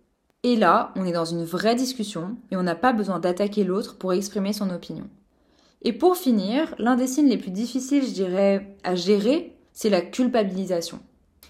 Et 0.43 0.57
là, 0.57 0.95
on 0.97 1.05
est 1.05 1.13
dans 1.13 1.27
une 1.27 1.45
vraie 1.45 1.75
discussion 1.75 2.39
et 2.51 2.57
on 2.57 2.63
n'a 2.63 2.77
pas 2.77 2.95
besoin 2.95 3.19
d'attaquer 3.19 3.63
l'autre 3.63 3.99
pour 3.99 4.15
exprimer 4.15 4.55
son 4.55 4.71
opinion. 4.71 5.05
Et 5.83 5.93
pour 5.93 6.17
finir, 6.17 6.75
l'un 6.79 6.97
des 6.97 7.07
signes 7.07 7.29
les 7.29 7.37
plus 7.37 7.51
difficiles, 7.51 8.07
je 8.07 8.15
dirais, 8.15 8.75
à 8.85 8.95
gérer, 8.95 9.55
c'est 9.75 9.91
la 9.91 10.01
culpabilisation. 10.01 11.01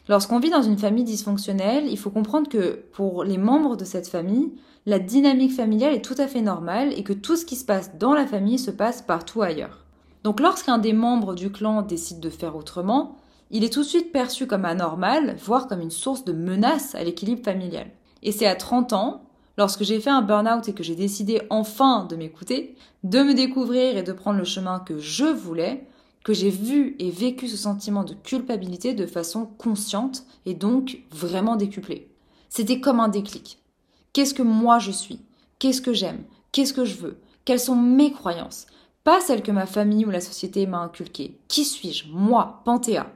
Lorsqu'on 0.09 0.41
vit 0.41 0.51
dans 0.51 0.63
une 0.63 0.79
famille 0.79 1.05
dysfonctionnelle, 1.05 1.87
il 1.89 1.99
faut 1.99 2.11
comprendre 2.11 2.49
que 2.49 2.85
pour 2.93 3.25
les 3.25 3.39
membres 3.39 3.77
de 3.77 3.85
cette 3.85 4.09
famille, 4.09 4.53
la 4.87 4.99
dynamique 4.99 5.53
familiale 5.53 5.95
est 5.95 6.05
tout 6.05 6.15
à 6.19 6.27
fait 6.27 6.41
normale 6.41 6.93
et 6.97 7.03
que 7.03 7.13
tout 7.13 7.37
ce 7.37 7.45
qui 7.45 7.57
se 7.57 7.65
passe 7.65 7.97
dans 7.99 8.15
la 8.15 8.27
famille 8.27 8.59
se 8.59 8.71
passe 8.71 9.03
partout 9.03 9.43
ailleurs. 9.43 9.85
Donc 10.25 10.41
lorsqu'un 10.41 10.79
des 10.79 10.93
membres 10.93 11.35
du 11.35 11.51
clan 11.51 11.83
décide 11.83 12.21
de 12.21 12.31
faire 12.31 12.57
autrement, 12.57 13.17
il 13.51 13.65
est 13.65 13.73
tout 13.73 13.81
de 13.81 13.87
suite 13.87 14.13
perçu 14.13 14.47
comme 14.47 14.65
anormal, 14.65 15.37
voire 15.43 15.67
comme 15.67 15.81
une 15.81 15.91
source 15.91 16.25
de 16.25 16.33
menace 16.33 16.95
à 16.95 17.05
l'équilibre 17.05 17.45
familial. 17.45 17.91
Et 18.23 18.33
c'est 18.33 18.47
à 18.47 18.55
30 18.55 18.93
ans, 18.93 19.23
lorsque 19.59 19.83
j'ai 19.83 20.01
fait 20.01 20.11
un 20.11 20.23
burn-out 20.23 20.69
et 20.69 20.73
que 20.73 20.83
j'ai 20.83 20.95
décidé 20.95 21.43
enfin 21.51 22.05
de 22.05 22.17
m'écouter, 22.17 22.77
de 23.03 23.23
me 23.23 23.35
découvrir 23.35 23.97
et 23.97 24.03
de 24.03 24.13
prendre 24.13 24.39
le 24.39 24.45
chemin 24.45 24.79
que 24.79 24.99
je 24.99 25.25
voulais, 25.25 25.87
que 26.25 26.33
j'ai 26.33 26.51
vu 26.51 26.97
et 26.99 27.11
vécu 27.11 27.49
ce 27.49 27.57
sentiment 27.57 28.05
de 28.05 28.15
culpabilité 28.15 28.95
de 28.95 29.07
façon 29.07 29.47
consciente 29.47 30.25
et 30.47 30.55
donc 30.55 30.99
vraiment 31.11 31.57
décuplée. 31.57 32.11
C'était 32.49 32.81
comme 32.81 33.01
un 33.01 33.09
déclic. 33.09 33.59
Qu'est-ce 34.13 34.35
que 34.35 34.43
moi 34.43 34.79
je 34.79 34.91
suis? 34.91 35.21
Qu'est-ce 35.59 35.81
que 35.81 35.93
j'aime? 35.93 36.25
Qu'est-ce 36.53 36.73
que 36.73 36.85
je 36.85 36.97
veux? 36.97 37.19
Quelles 37.45 37.61
sont 37.61 37.77
mes 37.77 38.13
croyances? 38.13 38.67
Pas 39.05 39.21
celles 39.21 39.43
que 39.43 39.53
ma 39.53 39.67
famille 39.67 40.05
ou 40.05 40.11
la 40.11 40.21
société 40.21 40.67
m'a 40.67 40.81
inculquées. 40.81 41.39
Qui 41.49 41.65
suis-je? 41.65 42.09
Moi, 42.13 42.61
Panthéa. 42.65 43.11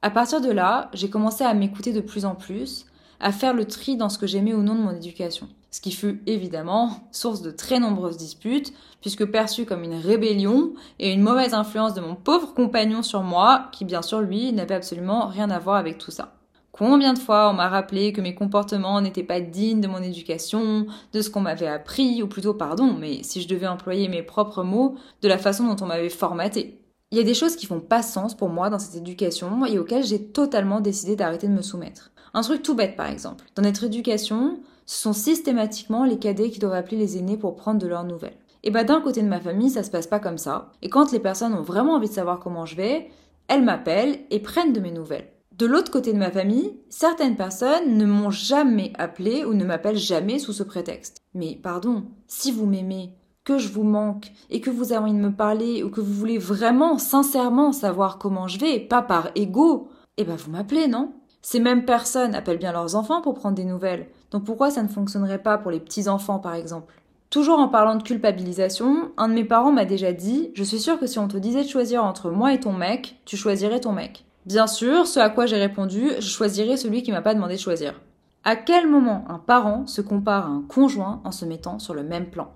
À 0.00 0.10
partir 0.10 0.40
de 0.40 0.50
là, 0.50 0.90
j'ai 0.94 1.10
commencé 1.10 1.44
à 1.44 1.54
m'écouter 1.54 1.92
de 1.92 2.00
plus 2.00 2.24
en 2.24 2.34
plus, 2.34 2.86
à 3.22 3.32
faire 3.32 3.54
le 3.54 3.64
tri 3.64 3.96
dans 3.96 4.08
ce 4.08 4.18
que 4.18 4.26
j'aimais 4.26 4.54
ou 4.54 4.62
non 4.62 4.74
de 4.74 4.80
mon 4.80 4.94
éducation 4.94 5.48
ce 5.72 5.80
qui 5.80 5.90
fut 5.90 6.22
évidemment 6.26 7.08
source 7.10 7.40
de 7.40 7.50
très 7.50 7.80
nombreuses 7.80 8.18
disputes, 8.18 8.74
puisque 9.00 9.24
perçu 9.24 9.64
comme 9.64 9.82
une 9.82 9.94
rébellion 9.94 10.74
et 10.98 11.10
une 11.10 11.22
mauvaise 11.22 11.54
influence 11.54 11.94
de 11.94 12.02
mon 12.02 12.14
pauvre 12.14 12.52
compagnon 12.54 13.02
sur 13.02 13.22
moi, 13.22 13.68
qui 13.72 13.86
bien 13.86 14.02
sûr 14.02 14.20
lui 14.20 14.52
n'avait 14.52 14.74
absolument 14.74 15.26
rien 15.26 15.50
à 15.50 15.58
voir 15.58 15.76
avec 15.76 15.96
tout 15.96 16.10
ça. 16.10 16.34
Combien 16.72 17.14
de 17.14 17.18
fois 17.18 17.50
on 17.50 17.54
m'a 17.54 17.68
rappelé 17.68 18.12
que 18.12 18.20
mes 18.20 18.34
comportements 18.34 19.00
n'étaient 19.00 19.22
pas 19.22 19.40
dignes 19.40 19.80
de 19.80 19.88
mon 19.88 20.02
éducation, 20.02 20.86
de 21.12 21.20
ce 21.20 21.30
qu'on 21.30 21.40
m'avait 21.40 21.66
appris, 21.66 22.22
ou 22.22 22.28
plutôt 22.28 22.54
pardon, 22.54 22.94
mais 22.98 23.22
si 23.22 23.40
je 23.40 23.48
devais 23.48 23.66
employer 23.66 24.08
mes 24.08 24.22
propres 24.22 24.62
mots, 24.62 24.96
de 25.22 25.28
la 25.28 25.38
façon 25.38 25.66
dont 25.66 25.82
on 25.82 25.88
m'avait 25.88 26.10
formaté. 26.10 26.78
Il 27.10 27.18
y 27.18 27.20
a 27.20 27.24
des 27.24 27.34
choses 27.34 27.56
qui 27.56 27.66
font 27.66 27.80
pas 27.80 28.02
sens 28.02 28.34
pour 28.34 28.48
moi 28.48 28.70
dans 28.70 28.78
cette 28.78 28.96
éducation 28.96 29.66
et 29.66 29.78
auxquelles 29.78 30.04
j'ai 30.04 30.22
totalement 30.22 30.80
décidé 30.80 31.14
d'arrêter 31.14 31.46
de 31.46 31.52
me 31.52 31.60
soumettre. 31.62 32.11
Un 32.34 32.42
truc 32.42 32.62
tout 32.62 32.74
bête 32.74 32.96
par 32.96 33.08
exemple. 33.10 33.44
Dans 33.54 33.62
notre 33.62 33.84
éducation, 33.84 34.60
ce 34.86 35.02
sont 35.02 35.12
systématiquement 35.12 36.04
les 36.04 36.18
cadets 36.18 36.50
qui 36.50 36.58
doivent 36.58 36.74
appeler 36.74 36.96
les 36.96 37.18
aînés 37.18 37.36
pour 37.36 37.56
prendre 37.56 37.80
de 37.80 37.86
leurs 37.86 38.04
nouvelles. 38.04 38.36
Et 38.64 38.70
bah 38.70 38.84
d'un 38.84 39.00
côté 39.00 39.22
de 39.22 39.28
ma 39.28 39.40
famille, 39.40 39.70
ça 39.70 39.82
se 39.82 39.90
passe 39.90 40.06
pas 40.06 40.20
comme 40.20 40.38
ça. 40.38 40.72
Et 40.82 40.88
quand 40.88 41.12
les 41.12 41.18
personnes 41.18 41.54
ont 41.54 41.62
vraiment 41.62 41.94
envie 41.94 42.08
de 42.08 42.14
savoir 42.14 42.38
comment 42.38 42.64
je 42.64 42.76
vais, 42.76 43.10
elles 43.48 43.64
m'appellent 43.64 44.20
et 44.30 44.40
prennent 44.40 44.72
de 44.72 44.80
mes 44.80 44.92
nouvelles. 44.92 45.28
De 45.52 45.66
l'autre 45.66 45.90
côté 45.90 46.12
de 46.12 46.18
ma 46.18 46.30
famille, 46.30 46.78
certaines 46.88 47.36
personnes 47.36 47.98
ne 47.98 48.06
m'ont 48.06 48.30
jamais 48.30 48.92
appelé 48.96 49.44
ou 49.44 49.52
ne 49.52 49.64
m'appellent 49.64 49.98
jamais 49.98 50.38
sous 50.38 50.52
ce 50.52 50.62
prétexte. 50.62 51.18
Mais 51.34 51.58
pardon, 51.62 52.04
si 52.26 52.52
vous 52.52 52.66
m'aimez, 52.66 53.14
que 53.44 53.58
je 53.58 53.68
vous 53.68 53.82
manque 53.82 54.32
et 54.50 54.60
que 54.60 54.70
vous 54.70 54.92
avez 54.92 55.02
envie 55.02 55.12
de 55.12 55.18
me 55.18 55.34
parler 55.34 55.82
ou 55.82 55.90
que 55.90 56.00
vous 56.00 56.12
voulez 56.12 56.38
vraiment, 56.38 56.96
sincèrement 56.96 57.72
savoir 57.72 58.18
comment 58.18 58.48
je 58.48 58.58
vais, 58.58 58.80
pas 58.80 59.02
par 59.02 59.30
ego, 59.34 59.88
eh 60.16 60.24
ben 60.24 60.36
vous 60.36 60.50
m'appelez, 60.50 60.86
non? 60.86 61.12
Ces 61.44 61.58
mêmes 61.58 61.84
personnes 61.84 62.36
appellent 62.36 62.58
bien 62.58 62.70
leurs 62.70 62.94
enfants 62.94 63.20
pour 63.20 63.34
prendre 63.34 63.56
des 63.56 63.64
nouvelles. 63.64 64.06
Donc 64.30 64.44
pourquoi 64.44 64.70
ça 64.70 64.82
ne 64.82 64.88
fonctionnerait 64.88 65.42
pas 65.42 65.58
pour 65.58 65.72
les 65.72 65.80
petits-enfants 65.80 66.38
par 66.38 66.54
exemple? 66.54 67.02
Toujours 67.30 67.58
en 67.58 67.68
parlant 67.68 67.96
de 67.96 68.02
culpabilisation, 68.04 69.10
un 69.16 69.28
de 69.28 69.34
mes 69.34 69.44
parents 69.44 69.72
m'a 69.72 69.84
déjà 69.84 70.12
dit 70.12 70.52
Je 70.54 70.62
suis 70.62 70.78
sûre 70.78 71.00
que 71.00 71.08
si 71.08 71.18
on 71.18 71.26
te 71.26 71.36
disait 71.36 71.64
de 71.64 71.68
choisir 71.68 72.04
entre 72.04 72.30
moi 72.30 72.52
et 72.52 72.60
ton 72.60 72.72
mec, 72.72 73.16
tu 73.24 73.36
choisirais 73.36 73.80
ton 73.80 73.92
mec. 73.92 74.24
Bien 74.46 74.68
sûr, 74.68 75.06
ce 75.06 75.18
à 75.18 75.30
quoi 75.30 75.46
j'ai 75.46 75.56
répondu 75.56 76.10
Je 76.20 76.28
choisirais 76.28 76.76
celui 76.76 77.02
qui 77.02 77.10
m'a 77.10 77.22
pas 77.22 77.34
demandé 77.34 77.54
de 77.54 77.60
choisir. 77.60 78.00
À 78.44 78.54
quel 78.54 78.88
moment 78.88 79.24
un 79.28 79.38
parent 79.38 79.86
se 79.86 80.00
compare 80.00 80.46
à 80.46 80.50
un 80.50 80.62
conjoint 80.62 81.20
en 81.24 81.32
se 81.32 81.44
mettant 81.44 81.80
sur 81.80 81.94
le 81.94 82.04
même 82.04 82.26
plan? 82.26 82.52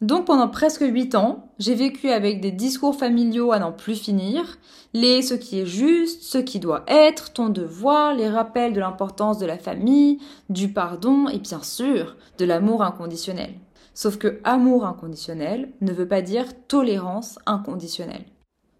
Donc 0.00 0.26
pendant 0.26 0.48
presque 0.48 0.84
8 0.86 1.16
ans, 1.16 1.48
j'ai 1.58 1.74
vécu 1.74 2.10
avec 2.10 2.40
des 2.40 2.52
discours 2.52 2.94
familiaux 2.94 3.50
à 3.50 3.58
n'en 3.58 3.72
plus 3.72 3.96
finir, 3.96 4.58
les 4.94 5.22
ce 5.22 5.34
qui 5.34 5.58
est 5.58 5.66
juste, 5.66 6.22
ce 6.22 6.38
qui 6.38 6.60
doit 6.60 6.84
être, 6.86 7.32
ton 7.32 7.48
devoir, 7.48 8.14
les 8.14 8.28
rappels 8.28 8.72
de 8.72 8.80
l'importance 8.80 9.38
de 9.38 9.46
la 9.46 9.58
famille, 9.58 10.18
du 10.50 10.68
pardon 10.68 11.28
et 11.28 11.38
bien 11.38 11.62
sûr 11.62 12.16
de 12.38 12.44
l'amour 12.44 12.82
inconditionnel. 12.82 13.54
Sauf 13.92 14.16
que 14.18 14.38
amour 14.44 14.86
inconditionnel 14.86 15.72
ne 15.80 15.92
veut 15.92 16.06
pas 16.06 16.22
dire 16.22 16.46
tolérance 16.68 17.40
inconditionnelle. 17.46 18.24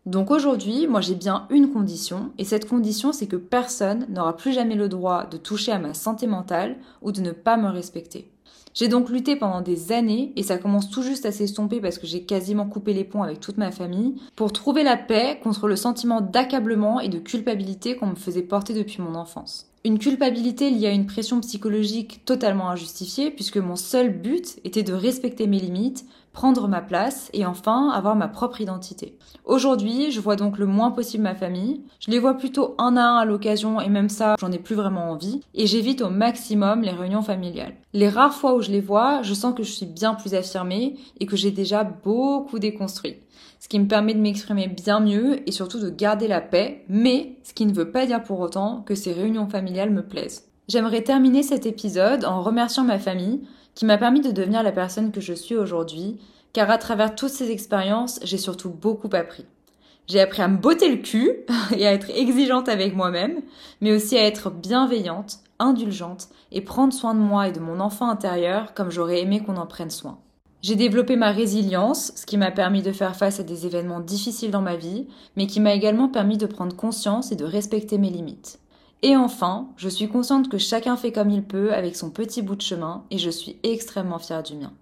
Donc 0.07 0.31
aujourd'hui, 0.31 0.87
moi 0.87 1.01
j'ai 1.01 1.17
bien 1.17 1.49
une 1.51 1.73
condition, 1.73 2.31
et 2.39 2.45
cette 2.45 2.69
condition 2.69 3.13
c'est 3.13 3.27
que 3.27 3.37
personne 3.37 4.07
n'aura 4.09 4.37
plus 4.37 4.53
jamais 4.53 4.77
le 4.77 4.89
droit 4.89 5.27
de 5.27 5.37
toucher 5.37 5.73
à 5.73 5.81
ma 5.81 5.93
santé 5.93 6.29
mentale 6.29 6.77
ou 7.03 7.11
de 7.11 7.21
ne 7.21 7.33
pas 7.33 7.57
me 7.57 7.69
respecter. 7.69 8.31
J'ai 8.79 8.87
donc 8.87 9.11
lutté 9.11 9.35
pendant 9.35 9.61
des 9.61 9.91
années, 9.91 10.33
et 10.37 10.45
ça 10.45 10.57
commence 10.57 10.88
tout 10.88 11.03
juste 11.03 11.27
à 11.27 11.33
s'estomper 11.33 11.81
parce 11.81 11.99
que 11.99 12.07
j'ai 12.07 12.23
quasiment 12.23 12.67
coupé 12.67 12.93
les 12.93 13.03
ponts 13.03 13.25
avec 13.25 13.41
toute 13.41 13.59
ma 13.59 13.73
famille, 13.73 14.14
pour 14.37 14.53
trouver 14.53 14.85
la 14.85 14.97
paix 14.97 15.41
contre 15.43 15.67
le 15.67 15.75
sentiment 15.75 16.21
d'accablement 16.21 17.01
et 17.01 17.09
de 17.09 17.19
culpabilité 17.19 17.97
qu'on 17.97 18.07
me 18.07 18.14
faisait 18.14 18.43
porter 18.43 18.75
depuis 18.75 19.03
mon 19.03 19.17
enfance. 19.17 19.67
Une 19.85 19.99
culpabilité 19.99 20.71
liée 20.71 20.87
à 20.87 20.93
une 20.93 21.07
pression 21.07 21.41
psychologique 21.41 22.25
totalement 22.25 22.71
injustifiée, 22.71 23.33
puisque 23.33 23.57
mon 23.57 23.75
seul 23.75 24.17
but 24.17 24.61
était 24.62 24.85
de 24.85 24.93
respecter 24.93 25.49
mes 25.49 25.59
limites, 25.59 26.05
prendre 26.33 26.69
ma 26.69 26.81
place 26.81 27.31
et 27.33 27.47
enfin 27.47 27.91
avoir 27.91 28.17
ma 28.17 28.29
propre 28.29 28.61
identité. 28.61 29.17
Aujourd'hui, 29.45 30.11
je 30.11 30.21
vois 30.21 30.37
donc 30.37 30.59
le 30.59 30.67
moins 30.67 30.91
possible 30.91 31.25
ma 31.25 31.35
famille. 31.35 31.83
Je 32.01 32.11
les 32.11 32.19
vois 32.19 32.35
plutôt 32.35 32.75
un 32.79 32.97
à 32.97 33.03
un 33.03 33.17
à 33.17 33.25
l'occasion 33.25 33.81
et 33.81 33.88
même 33.88 34.09
ça, 34.09 34.37
j'en 34.38 34.53
ai 34.53 34.59
plus 34.59 34.75
vraiment 34.75 35.11
envie. 35.11 35.41
Et 35.55 35.67
j'évite 35.67 36.03
au 36.03 36.11
maximum 36.11 36.83
les 36.83 36.91
réunions 36.91 37.23
familiales. 37.23 37.75
Les 37.93 38.09
rares 38.09 38.35
fois 38.35 38.55
où 38.55 38.62
je 38.62 38.71
les 38.71 38.81
vois, 38.81 39.23
je 39.23 39.35
sens 39.35 39.55
que 39.55 39.62
je 39.62 39.73
suis 39.73 39.87
bien 39.87 40.14
plus 40.14 40.35
affirmée 40.35 40.97
et 41.19 41.27
que 41.27 41.37
j'ai 41.37 41.51
déjà 41.51 41.85
beaucoup 41.85 42.59
déconstruit. 42.59 43.17
Ce 43.61 43.69
qui 43.69 43.81
me 43.81 43.88
permet 43.88 44.14
de 44.14 44.21
m'exprimer 44.21 44.69
bien 44.69 45.01
mieux 45.01 45.49
et 45.49 45.53
surtout 45.53 45.81
de 45.81 45.91
garder 45.91 46.29
la 46.29 46.41
paix, 46.41 46.85
mais 46.88 47.37
ce 47.43 47.53
qui 47.55 47.67
ne 47.67 47.73
veut 47.73 47.91
pas 47.91 48.07
dire 48.07 48.23
pour 48.23 48.38
autant 48.41 48.83
que 48.87 48.95
ces 48.95 49.12
réunions 49.12 49.49
familiales 49.49 49.91
me 49.91 50.07
plaisent. 50.07 50.49
J'aimerais 50.69 51.03
terminer 51.03 51.43
cet 51.43 51.67
épisode 51.67 52.25
en 52.25 52.43
remerciant 52.43 52.85
ma 52.85 52.99
famille 52.99 53.41
qui 53.79 53.85
m'a 53.85 53.97
permis 53.97 54.23
de 54.23 54.33
devenir 54.33 54.64
la 54.64 54.73
personne 54.73 55.12
que 55.12 55.21
je 55.21 55.33
suis 55.33 55.55
aujourd'hui, 55.55 56.19
car 56.53 56.69
à 56.69 56.79
travers 56.79 57.14
toutes 57.14 57.29
ces 57.29 57.53
expériences, 57.53 58.19
j'ai 58.25 58.37
surtout 58.37 58.71
beaucoup 58.71 59.09
appris. 59.12 59.45
J'ai 60.09 60.21
appris 60.21 60.43
à 60.43 60.49
me 60.49 60.57
botter 60.57 60.88
le 60.88 60.97
cul 60.97 61.31
et 61.77 61.87
à 61.87 61.93
être 61.93 62.11
exigeante 62.11 62.69
avec 62.69 62.97
moi-même, 62.97 63.41
mais 63.81 63.95
aussi 63.95 64.19
à 64.19 64.25
être 64.25 64.51
bienveillante, 64.51 65.38
indulgente 65.61 66.27
et 66.51 66.61
prendre 66.61 66.93
soin 66.93 67.14
de 67.14 67.21
moi 67.21 67.47
et 67.47 67.53
de 67.53 67.61
mon 67.61 67.79
enfant 67.79 68.11
intérieur 68.11 68.75
comme 68.75 68.91
j'aurais 68.91 69.21
aimé 69.21 69.45
qu'on 69.45 69.57
en 69.57 69.67
prenne 69.67 69.91
soin. 69.91 70.19
J'ai 70.61 70.75
développé 70.75 71.14
ma 71.14 71.31
résilience, 71.31 72.11
ce 72.17 72.27
qui 72.27 72.37
m'a 72.37 72.51
permis 72.51 72.83
de 72.83 72.91
faire 72.91 73.14
face 73.14 73.38
à 73.38 73.45
des 73.45 73.64
événements 73.64 74.01
difficiles 74.01 74.51
dans 74.51 74.61
ma 74.61 74.75
vie, 74.75 75.07
mais 75.37 75.47
qui 75.47 75.61
m'a 75.61 75.73
également 75.73 76.09
permis 76.09 76.37
de 76.37 76.47
prendre 76.47 76.75
conscience 76.75 77.31
et 77.31 77.37
de 77.37 77.45
respecter 77.45 77.97
mes 77.97 78.11
limites. 78.11 78.59
Et 79.03 79.17
enfin, 79.17 79.69
je 79.77 79.89
suis 79.89 80.09
consciente 80.09 80.49
que 80.49 80.59
chacun 80.59 80.97
fait 80.97 81.13
comme 81.13 81.31
il 81.31 81.45
peut 81.45 81.73
avec 81.73 81.95
son 81.95 82.11
petit 82.11 82.43
bout 82.43 82.57
de 82.57 82.63
chemin 82.63 83.05
et 83.11 83.19
je 83.19 83.31
suis 83.31 83.57
extrêmement 83.63 84.19
fière 84.19 84.43
du 84.43 84.57
mien. 84.57 84.73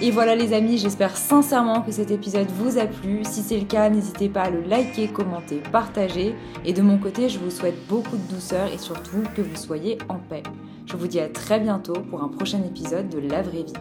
Et 0.00 0.10
voilà 0.10 0.34
les 0.34 0.52
amis, 0.54 0.78
j'espère 0.78 1.16
sincèrement 1.16 1.80
que 1.80 1.92
cet 1.92 2.10
épisode 2.10 2.48
vous 2.48 2.78
a 2.78 2.86
plu. 2.86 3.20
Si 3.22 3.42
c'est 3.42 3.58
le 3.58 3.66
cas, 3.66 3.88
n'hésitez 3.90 4.28
pas 4.28 4.42
à 4.42 4.50
le 4.50 4.62
liker, 4.62 5.08
commenter, 5.08 5.62
partager. 5.70 6.34
Et 6.64 6.72
de 6.72 6.82
mon 6.82 6.98
côté, 6.98 7.28
je 7.28 7.38
vous 7.38 7.50
souhaite 7.50 7.86
beaucoup 7.86 8.16
de 8.16 8.34
douceur 8.34 8.72
et 8.72 8.78
surtout 8.78 9.22
que 9.36 9.42
vous 9.42 9.56
soyez 9.56 9.98
en 10.08 10.18
paix. 10.18 10.42
Je 10.86 10.96
vous 10.96 11.06
dis 11.06 11.20
à 11.20 11.28
très 11.28 11.60
bientôt 11.60 12.00
pour 12.10 12.24
un 12.24 12.28
prochain 12.28 12.62
épisode 12.64 13.08
de 13.08 13.20
La 13.20 13.42
Vraie 13.42 13.62
Vie. 13.62 13.72